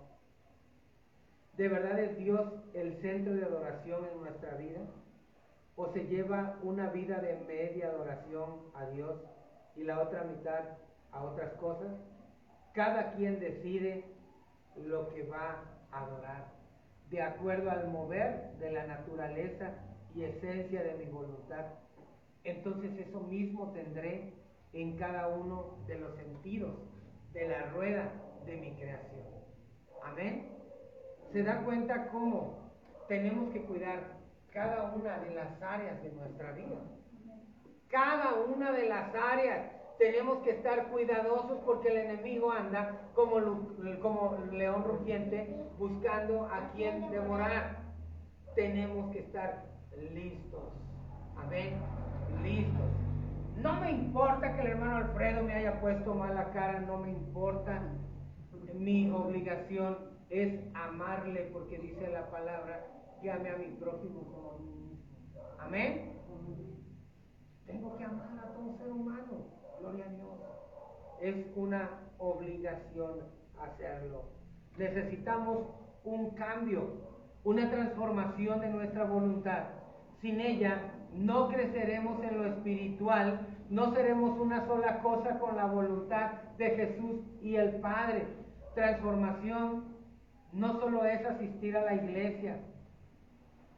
[1.58, 4.80] ¿De verdad es Dios el centro de adoración en nuestra vida?
[5.76, 9.20] o se lleva una vida de media adoración a Dios
[9.76, 10.64] y la otra mitad
[11.12, 11.92] a otras cosas.
[12.72, 14.04] Cada quien decide
[14.76, 15.62] lo que va
[15.92, 16.46] a adorar,
[17.10, 19.74] de acuerdo al mover de la naturaleza
[20.14, 21.66] y esencia de mi voluntad.
[22.44, 24.32] Entonces eso mismo tendré
[24.72, 26.74] en cada uno de los sentidos
[27.36, 28.10] de la rueda
[28.46, 29.26] de mi creación.
[30.02, 30.48] Amén.
[31.32, 32.72] ¿Se da cuenta cómo
[33.08, 34.16] tenemos que cuidar
[34.56, 36.78] cada una de las áreas de nuestra vida.
[37.88, 43.36] Cada una de las áreas tenemos que estar cuidadosos porque el enemigo anda como,
[44.00, 47.82] como león rugiente buscando a quien devorar.
[48.54, 49.66] Tenemos que estar
[50.14, 50.72] listos.
[51.36, 51.74] Amén.
[52.42, 53.05] Listos.
[53.66, 57.82] No me importa que el hermano Alfredo me haya puesto mala cara, no me importa.
[58.74, 59.98] Mi obligación
[60.30, 62.86] es amarle porque dice la palabra
[63.20, 64.98] que ame a mi prójimo como a mí mismo.
[65.58, 66.12] Amén.
[67.66, 69.32] Tengo que amar a todo ser humano.
[69.80, 70.38] Gloria a Dios.
[71.20, 73.18] Es una obligación
[73.60, 74.26] hacerlo.
[74.78, 75.66] Necesitamos
[76.04, 77.00] un cambio,
[77.42, 79.64] una transformación de nuestra voluntad.
[80.20, 86.32] Sin ella no creceremos en lo espiritual, no seremos una sola cosa con la voluntad
[86.58, 88.26] de Jesús y el Padre.
[88.74, 89.84] Transformación
[90.52, 92.58] no solo es asistir a la iglesia,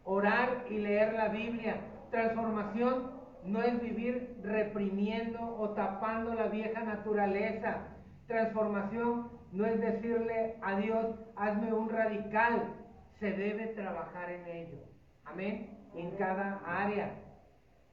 [0.05, 1.81] orar y leer la Biblia.
[2.11, 3.13] Transformación
[3.45, 7.79] no es vivir reprimiendo o tapando la vieja naturaleza.
[8.27, 12.75] Transformación no es decirle a Dios, hazme un radical.
[13.21, 14.79] Se debe trabajar en ello.
[15.25, 15.79] Amén.
[15.95, 17.11] En cada área.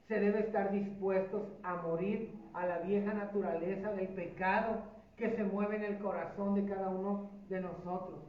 [0.08, 4.82] Se debe estar dispuestos a morir a la vieja naturaleza del pecado
[5.16, 8.20] que se mueve en el corazón de cada uno de nosotros.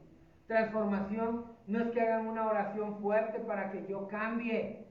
[0.46, 4.86] Transformación no es que hagan una oración fuerte para que yo cambie.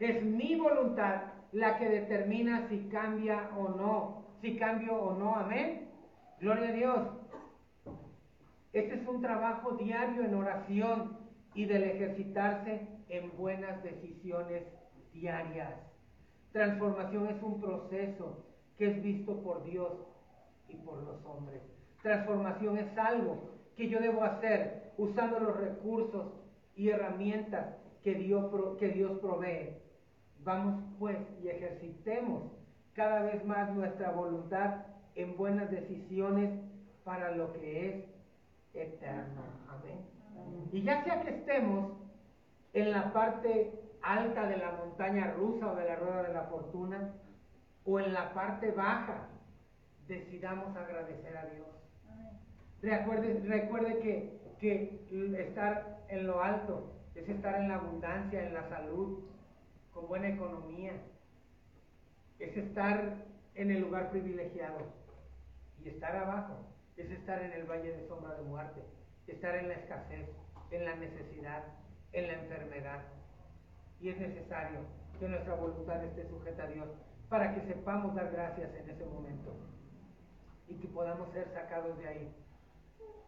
[0.00, 1.22] Es mi voluntad
[1.52, 5.90] la que determina si cambia o no, si cambio o no, amén.
[6.40, 7.08] Gloria a Dios.
[8.72, 11.16] Este es un trabajo diario en oración
[11.54, 14.64] y del ejercitarse en buenas decisiones
[15.12, 15.93] diarias.
[16.54, 18.44] Transformación es un proceso
[18.78, 19.90] que es visto por Dios
[20.68, 21.60] y por los hombres.
[22.00, 26.26] Transformación es algo que yo debo hacer usando los recursos
[26.76, 27.74] y herramientas
[28.04, 29.70] que Dios, que Dios provee.
[30.44, 32.44] Vamos pues y ejercitemos
[32.92, 34.86] cada vez más nuestra voluntad
[35.16, 36.52] en buenas decisiones
[37.02, 38.04] para lo que es
[38.74, 39.42] eterno.
[39.68, 40.68] Amén.
[40.70, 41.94] Y ya sea que estemos
[42.74, 43.72] en la parte
[44.04, 47.14] alta de la montaña rusa o de la rueda de la fortuna,
[47.84, 49.28] o en la parte baja,
[50.06, 51.66] decidamos agradecer a Dios.
[52.82, 55.06] Recuerde, recuerde que, que
[55.38, 59.24] estar en lo alto es estar en la abundancia, en la salud,
[59.92, 60.92] con buena economía,
[62.38, 63.24] es estar
[63.54, 64.78] en el lugar privilegiado.
[65.82, 68.82] Y estar abajo es estar en el valle de sombra de muerte,
[69.26, 70.28] estar en la escasez,
[70.70, 71.64] en la necesidad,
[72.12, 73.02] en la enfermedad.
[74.00, 74.80] Y es necesario
[75.18, 76.88] que nuestra voluntad esté sujeta a Dios
[77.28, 79.56] para que sepamos dar gracias en ese momento
[80.68, 82.34] y que podamos ser sacados de ahí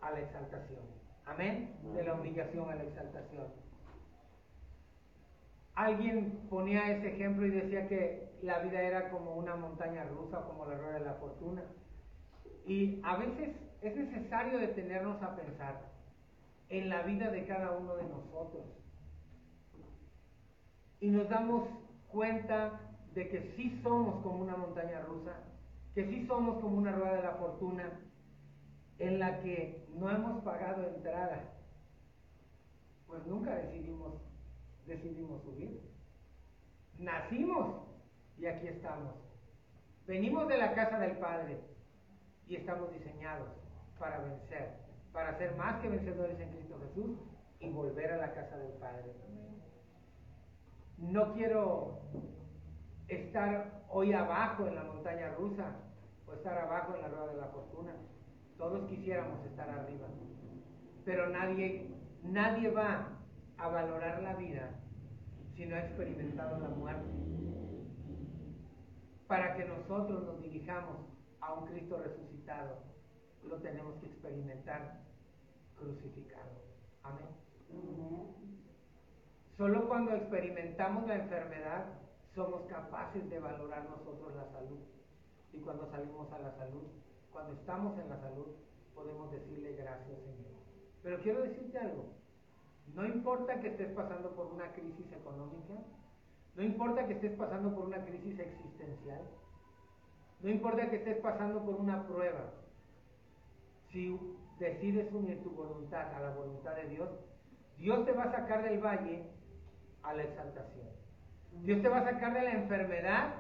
[0.01, 0.83] a la exaltación.
[1.25, 1.75] Amén.
[1.95, 3.47] De la humillación a la exaltación.
[5.75, 10.65] Alguien ponía ese ejemplo y decía que la vida era como una montaña rusa, como
[10.67, 11.63] la rueda de la fortuna.
[12.65, 15.81] Y a veces es necesario detenernos a pensar
[16.69, 18.65] en la vida de cada uno de nosotros.
[21.01, 21.69] Y nos damos
[22.09, 22.81] cuenta
[23.15, 25.35] de que sí somos como una montaña rusa,
[25.95, 27.91] que sí somos como una rueda de la fortuna,
[28.99, 31.53] en la que no hemos pagado entrada.
[33.07, 34.15] Pues nunca decidimos
[34.87, 35.81] decidimos subir.
[36.99, 37.83] Nacimos
[38.39, 39.15] y aquí estamos.
[40.07, 41.59] Venimos de la casa del Padre
[42.47, 43.49] y estamos diseñados
[43.99, 44.77] para vencer,
[45.13, 47.19] para ser más que vencedores en Cristo Jesús
[47.59, 49.13] y volver a la casa del Padre.
[50.99, 52.01] No quiero
[53.09, 55.77] estar hoy abajo en la montaña rusa
[56.27, 57.93] o estar abajo en la rueda de la fortuna.
[58.57, 60.09] Todos quisiéramos estar arriba,
[61.05, 61.91] pero nadie,
[62.23, 63.09] nadie va
[63.59, 64.71] a valorar la vida
[65.55, 67.11] si no ha experimentado la muerte.
[69.27, 70.97] Para que nosotros nos dirijamos
[71.41, 72.79] a un Cristo resucitado,
[73.45, 75.01] lo tenemos que experimentar
[75.77, 76.51] crucificado.
[77.03, 78.46] Amén.
[79.57, 81.87] Solo cuando experimentamos la enfermedad
[82.35, 84.79] somos capaces de valorar nosotros la salud.
[85.53, 86.85] Y cuando salimos a la salud,
[87.33, 88.49] cuando estamos en la salud,
[88.95, 90.53] podemos decirle gracias Señor.
[91.03, 92.05] Pero quiero decirte algo,
[92.95, 95.75] no importa que estés pasando por una crisis económica,
[96.55, 99.23] no importa que estés pasando por una crisis existencial,
[100.43, 102.53] no importa que estés pasando por una prueba,
[103.91, 104.19] si
[104.59, 107.09] decides unir tu voluntad a la voluntad de Dios,
[107.79, 109.36] Dios te va a sacar del valle
[110.07, 110.87] a la exaltación.
[111.63, 113.35] Dios te va a sacar de la enfermedad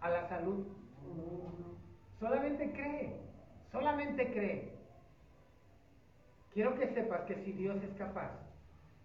[0.00, 0.66] a la salud.
[2.20, 3.20] Solamente cree,
[3.72, 4.72] solamente cree.
[6.52, 8.30] Quiero que sepas que si Dios es capaz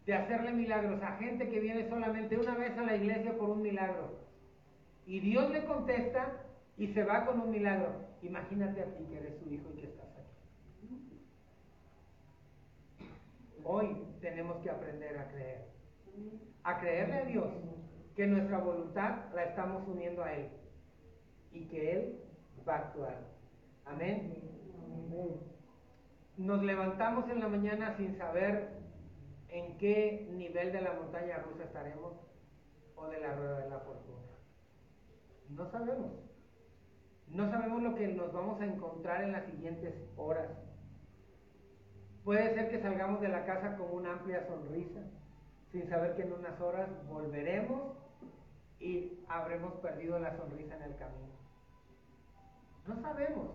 [0.05, 3.62] de hacerle milagros a gente que viene solamente una vez a la iglesia por un
[3.62, 4.20] milagro.
[5.05, 6.32] Y Dios le contesta
[6.78, 8.07] y se va con un milagro.
[8.22, 11.22] Imagínate a ti que eres su hijo y que estás aquí.
[13.64, 15.70] Hoy tenemos que aprender a creer.
[16.64, 17.47] A creerle a Dios
[18.16, 20.49] que nuestra voluntad la estamos uniendo a Él
[21.51, 22.20] y que Él
[22.68, 23.18] va a actuar.
[23.86, 24.34] Amén.
[26.38, 28.70] Nos levantamos en la mañana sin saber
[29.49, 32.14] en qué nivel de la montaña rusa estaremos
[32.95, 34.20] o de la rueda de la fortuna.
[35.49, 36.12] No sabemos.
[37.28, 40.49] No sabemos lo que nos vamos a encontrar en las siguientes horas.
[42.24, 44.99] Puede ser que salgamos de la casa con una amplia sonrisa,
[45.72, 47.93] sin saber que en unas horas volveremos
[48.80, 51.30] y habremos perdido la sonrisa en el camino.
[52.88, 53.51] No sabemos,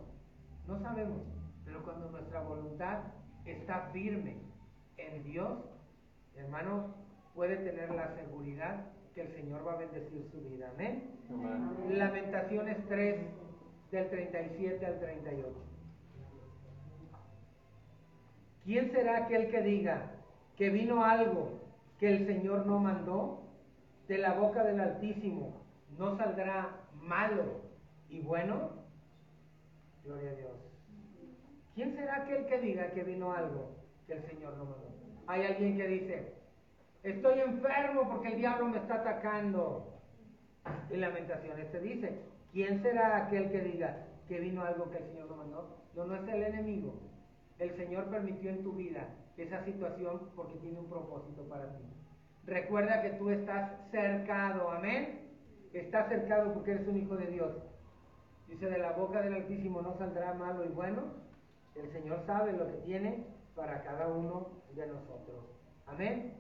[0.69, 1.23] no sabemos,
[1.65, 3.01] pero cuando nuestra voluntad
[3.45, 4.37] está firme
[4.97, 5.59] en Dios,
[6.37, 6.95] hermano,
[7.35, 10.71] puede tener la seguridad que el Señor va a bendecir su vida.
[10.75, 11.11] Amén.
[11.89, 13.21] Lamentaciones 3
[13.91, 15.65] del 37 al 38.
[18.65, 20.11] ¿Quién será aquel que diga
[20.57, 21.64] que vino algo
[22.05, 23.49] que el Señor no mandó?
[24.09, 25.65] De la boca del Altísimo
[25.97, 27.63] no saldrá malo
[28.11, 28.73] y bueno.
[30.05, 30.53] Gloria a Dios.
[31.75, 33.77] ¿Quién será aquel que diga que vino algo
[34.07, 34.93] que el Señor no mandó?
[35.29, 36.35] Hay alguien que dice,
[37.03, 40.03] estoy enfermo porque el diablo me está atacando.
[40.91, 42.21] En Lamentaciones se dice,
[42.53, 45.79] ¿quién será aquel que diga que vino algo que el Señor no mandó?
[45.97, 47.01] No, no es el enemigo.
[47.59, 51.85] El Señor permitió en tu vida esa situación porque tiene un propósito para ti.
[52.47, 55.21] Recuerda que tú estás cercado, amén.
[55.73, 57.53] Estás cercado porque eres un hijo de Dios.
[58.49, 61.03] Dice, de la boca del Altísimo no saldrá malo y bueno.
[61.75, 63.27] El Señor sabe lo que tiene
[63.57, 65.45] para cada uno de nosotros.
[65.87, 66.35] Amén.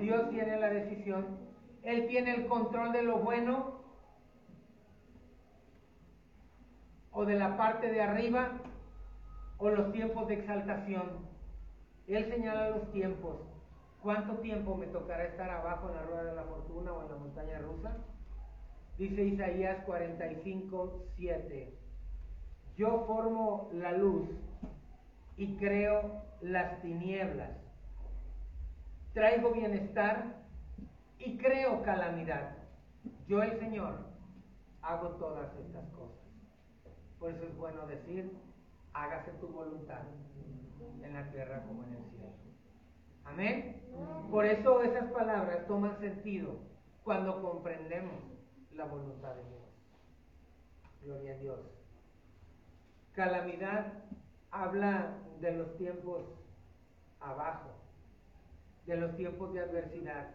[0.00, 1.38] Dios tiene la decisión.
[1.82, 3.80] Él tiene el control de lo bueno
[7.12, 8.58] o de la parte de arriba
[9.58, 11.25] o los tiempos de exaltación.
[12.08, 13.36] Él señala los tiempos.
[14.02, 17.16] ¿Cuánto tiempo me tocará estar abajo en la rueda de la fortuna o en la
[17.16, 17.96] montaña rusa?
[18.96, 21.74] Dice Isaías 45, 7.
[22.76, 24.28] Yo formo la luz
[25.36, 27.50] y creo las tinieblas.
[29.12, 30.36] Traigo bienestar
[31.18, 32.56] y creo calamidad.
[33.26, 33.98] Yo el Señor
[34.82, 36.24] hago todas estas cosas.
[37.18, 38.30] Por eso es bueno decir,
[38.92, 40.02] hágase tu voluntad
[41.02, 42.32] en la tierra como en el cielo.
[43.24, 43.82] Amén.
[44.30, 46.58] Por eso esas palabras toman sentido
[47.04, 48.20] cuando comprendemos
[48.72, 49.62] la voluntad de Dios.
[51.02, 51.60] Gloria a Dios.
[53.12, 53.92] Calamidad
[54.50, 56.24] habla de los tiempos
[57.20, 57.70] abajo,
[58.86, 60.28] de los tiempos de adversidad,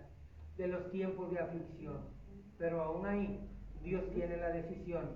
[0.57, 2.01] de los tiempos de aflicción.
[2.57, 3.49] Pero aún ahí
[3.83, 5.09] Dios tiene la decisión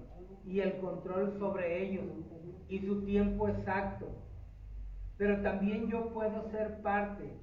[0.45, 2.05] y el control sobre ellos
[2.69, 4.07] y su tiempo exacto.
[5.17, 7.37] Pero también yo puedo ser parte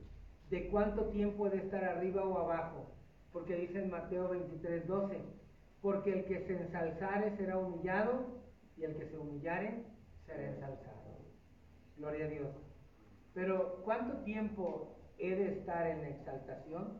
[0.50, 2.94] de cuánto tiempo he de estar arriba o abajo,
[3.32, 5.18] porque dice en Mateo 23, 12,
[5.80, 8.42] porque el que se ensalzare será humillado
[8.76, 9.84] y el que se humillare
[10.26, 10.92] será ensalzado.
[11.96, 12.48] Gloria a Dios.
[13.34, 16.98] Pero ¿cuánto tiempo he de estar en exaltación?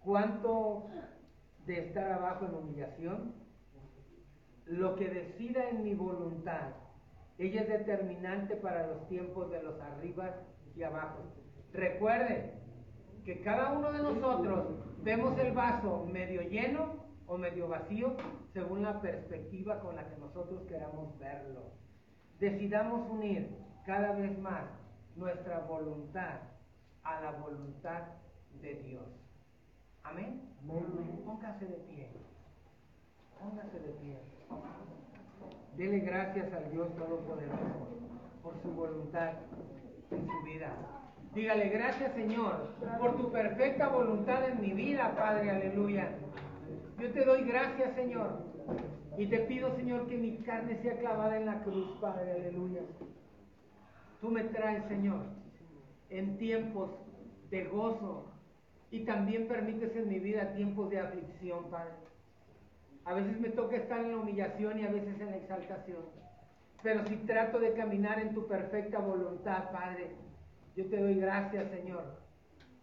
[0.00, 0.88] ¿Cuánto
[1.66, 3.34] de estar abajo en humillación?
[4.66, 6.72] Lo que decida en mi voluntad,
[7.38, 10.34] ella es determinante para los tiempos de los arriba
[10.74, 11.24] y abajo.
[11.72, 12.52] Recuerden
[13.24, 14.68] que cada uno de nosotros
[15.02, 18.16] vemos el vaso medio lleno o medio vacío
[18.52, 21.72] según la perspectiva con la que nosotros queramos verlo.
[22.38, 24.64] Decidamos unir cada vez más
[25.16, 26.40] nuestra voluntad
[27.02, 28.02] a la voluntad
[28.60, 29.06] de Dios.
[30.02, 30.40] Amén.
[31.24, 32.10] Póngase de pie.
[33.38, 34.18] Póngase de pie.
[35.76, 37.88] Dele gracias al Dios Todopoderoso
[38.42, 39.32] por su voluntad
[40.10, 40.72] en su vida.
[41.34, 42.68] Dígale gracias Señor
[42.98, 46.08] por tu perfecta voluntad en mi vida, Padre, aleluya.
[46.98, 48.42] Yo te doy gracias Señor
[49.18, 52.80] y te pido Señor que mi carne sea clavada en la cruz, Padre, aleluya.
[54.22, 55.24] Tú me traes, Señor,
[56.08, 56.90] en tiempos
[57.50, 58.32] de gozo
[58.90, 62.05] y también permites en mi vida tiempos de aflicción, Padre.
[63.06, 66.02] A veces me toca estar en la humillación y a veces en la exaltación.
[66.82, 70.10] Pero si trato de caminar en tu perfecta voluntad, Padre,
[70.76, 72.04] yo te doy gracias, Señor,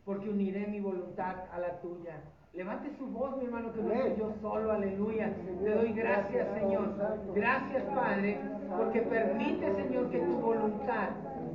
[0.06, 2.22] porque uniré mi voluntad a la tuya.
[2.54, 5.34] Levante su voz, mi hermano, que no soy yo solo, aleluya.
[5.62, 6.96] Te doy gracias, Señor.
[7.36, 8.40] Gracias, Padre,
[8.78, 11.10] porque permite, Señor, que tu voluntad,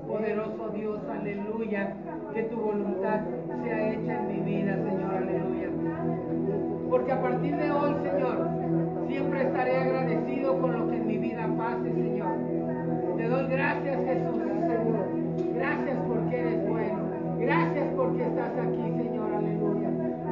[0.07, 1.97] poderoso Dios, aleluya,
[2.35, 3.21] que tu voluntad
[3.65, 5.69] sea hecha en mi vida, Señor, aleluya.
[6.91, 8.48] Porque a partir de hoy, Señor,
[9.09, 12.37] siempre estaré agradecido con lo que en mi vida pase, Señor.
[13.17, 15.09] doy gracias, Jesús, Señor.
[15.55, 16.99] Gracias porque eres bueno.
[17.39, 19.35] Gracias porque estás aquí, Señor.
[19.35, 19.91] Aleluya.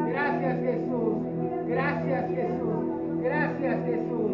[0.08, 1.16] Gracias, Jesús.
[1.66, 2.84] Gracias, Jesús.
[3.22, 4.32] Gracias, Jesús.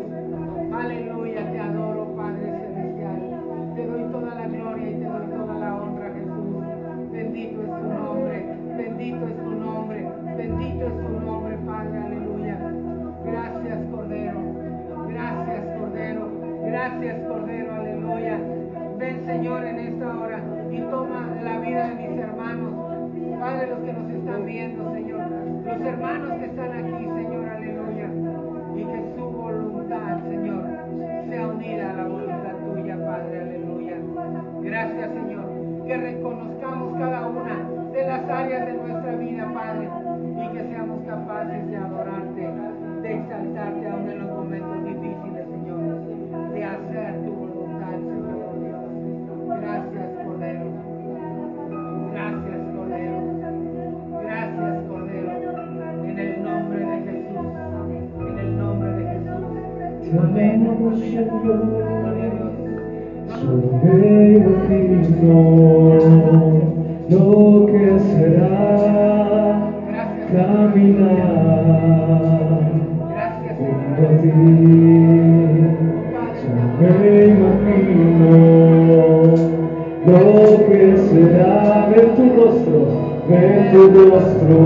[0.72, 1.50] Aleluya.
[1.52, 3.74] Te adoro, Padre Celestial.
[3.76, 7.12] Te doy toda la gloria y te doy toda la honra, Jesús.
[7.12, 8.46] Bendito es tu nombre.
[8.76, 10.08] Bendito es tu nombre.
[10.36, 11.98] Bendito es tu nombre, Padre.
[11.98, 12.71] Aleluya.
[13.24, 14.40] Gracias, Cordero.
[15.08, 16.28] Gracias, Cordero.
[16.64, 17.74] Gracias, Cordero.
[17.74, 18.38] Aleluya.
[18.98, 22.72] Ven, Señor, en esta hora y toma la vida de mis hermanos.
[23.38, 25.30] Padre, los que nos están viendo, Señor.
[25.64, 27.48] Los hermanos que están aquí, Señor.
[27.48, 28.08] Aleluya.
[28.76, 30.64] Y que su voluntad, Señor,
[31.28, 33.40] sea unida a la voluntad tuya, Padre.
[33.40, 33.96] Aleluya.
[34.62, 35.84] Gracias, Señor.
[35.86, 39.88] Que reconozcamos cada una de las áreas de nuestra vida, Padre.
[40.36, 42.71] Y que seamos capaces de adorarte,
[43.02, 45.80] de exaltarte aún en los momentos difíciles, Señor.
[46.54, 48.84] De hacer tu voluntad, Señor Dios.
[49.60, 50.66] Gracias, Cordero.
[52.12, 53.18] Gracias, Cordero.
[54.22, 55.30] Gracias, Cordero.
[56.04, 57.46] En el nombre de Jesús.
[58.20, 59.42] En el nombre de Jesús.
[60.02, 61.32] Te amemos, Señor.
[64.72, 65.36] Imagino
[67.10, 68.72] lo que será
[70.32, 71.52] caminar
[74.04, 74.30] a ti.
[76.40, 78.30] Solo me imagino
[80.06, 80.20] lo
[80.66, 82.78] que será ver tu rostro,
[83.28, 83.80] ver tu
[84.10, 84.58] rostro,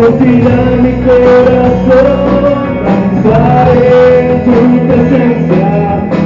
[0.10, 2.54] Sentirá mi corazón,
[2.84, 4.56] danzaré en tu
[4.88, 5.70] presencia,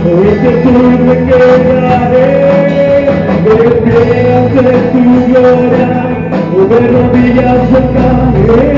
[0.05, 0.73] hoy que tú
[1.05, 2.29] me quedaré,
[3.83, 4.07] pie
[4.37, 5.89] ante tu gloria,
[6.55, 8.71] o de rodillas yo caeré,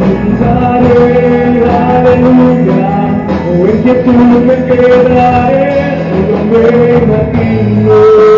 [0.00, 1.08] danzaré,
[1.88, 2.92] aleluya,
[3.60, 4.12] hoy que tú
[4.46, 5.64] me quedaré,
[6.10, 6.64] solo me
[7.02, 8.37] imagino.